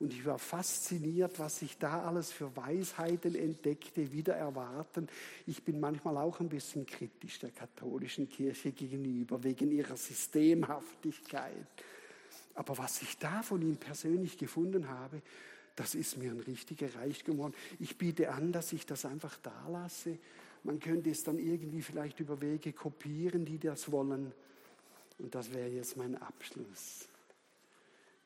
Und 0.00 0.12
ich 0.12 0.24
war 0.24 0.38
fasziniert, 0.38 1.40
was 1.40 1.60
ich 1.62 1.76
da 1.76 2.02
alles 2.02 2.30
für 2.30 2.54
Weisheiten 2.56 3.34
entdeckte, 3.34 4.12
wieder 4.12 4.34
erwarten. 4.34 5.08
Ich 5.46 5.64
bin 5.64 5.80
manchmal 5.80 6.16
auch 6.18 6.38
ein 6.38 6.48
bisschen 6.48 6.86
kritisch 6.86 7.40
der 7.40 7.50
katholischen 7.50 8.28
Kirche 8.28 8.70
gegenüber, 8.70 9.42
wegen 9.42 9.72
ihrer 9.72 9.96
Systemhaftigkeit. 9.96 11.66
Aber 12.54 12.78
was 12.78 13.02
ich 13.02 13.18
da 13.18 13.42
von 13.42 13.60
ihm 13.60 13.76
persönlich 13.76 14.38
gefunden 14.38 14.88
habe, 14.88 15.20
das 15.74 15.96
ist 15.96 16.16
mir 16.16 16.30
ein 16.30 16.40
richtiger 16.40 16.94
Reichtum 16.94 17.36
geworden. 17.36 17.54
Ich 17.80 17.98
biete 17.98 18.30
an, 18.30 18.52
dass 18.52 18.72
ich 18.72 18.86
das 18.86 19.04
einfach 19.04 19.36
da 19.42 19.68
lasse. 19.68 20.18
Man 20.62 20.78
könnte 20.78 21.10
es 21.10 21.24
dann 21.24 21.38
irgendwie 21.38 21.82
vielleicht 21.82 22.20
über 22.20 22.40
Wege 22.40 22.72
kopieren, 22.72 23.44
die 23.44 23.58
das 23.58 23.90
wollen. 23.90 24.32
Und 25.18 25.34
das 25.34 25.52
wäre 25.52 25.68
jetzt 25.68 25.96
mein 25.96 26.20
Abschluss. 26.20 27.08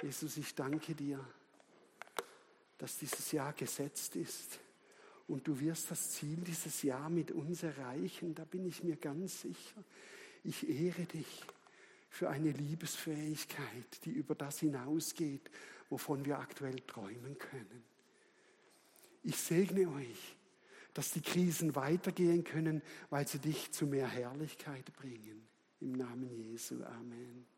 Jesus, 0.02 0.36
ich 0.36 0.54
danke 0.54 0.94
dir 0.94 1.20
dass 2.82 2.98
dieses 2.98 3.30
Jahr 3.30 3.52
gesetzt 3.52 4.16
ist. 4.16 4.58
Und 5.28 5.46
du 5.46 5.60
wirst 5.60 5.92
das 5.92 6.10
Ziel 6.10 6.38
dieses 6.38 6.82
Jahr 6.82 7.08
mit 7.08 7.30
uns 7.30 7.62
erreichen, 7.62 8.34
da 8.34 8.44
bin 8.44 8.66
ich 8.66 8.82
mir 8.82 8.96
ganz 8.96 9.42
sicher. 9.42 9.84
Ich 10.42 10.68
ehre 10.68 11.04
dich 11.04 11.44
für 12.10 12.28
eine 12.28 12.50
Liebesfähigkeit, 12.50 14.04
die 14.04 14.10
über 14.10 14.34
das 14.34 14.58
hinausgeht, 14.58 15.48
wovon 15.90 16.24
wir 16.24 16.40
aktuell 16.40 16.80
träumen 16.80 17.38
können. 17.38 17.84
Ich 19.22 19.36
segne 19.36 19.88
euch, 19.88 20.34
dass 20.92 21.12
die 21.12 21.22
Krisen 21.22 21.76
weitergehen 21.76 22.42
können, 22.42 22.82
weil 23.10 23.28
sie 23.28 23.38
dich 23.38 23.70
zu 23.70 23.86
mehr 23.86 24.08
Herrlichkeit 24.08 24.92
bringen. 24.96 25.46
Im 25.78 25.92
Namen 25.92 26.32
Jesu. 26.32 26.82
Amen. 26.82 27.51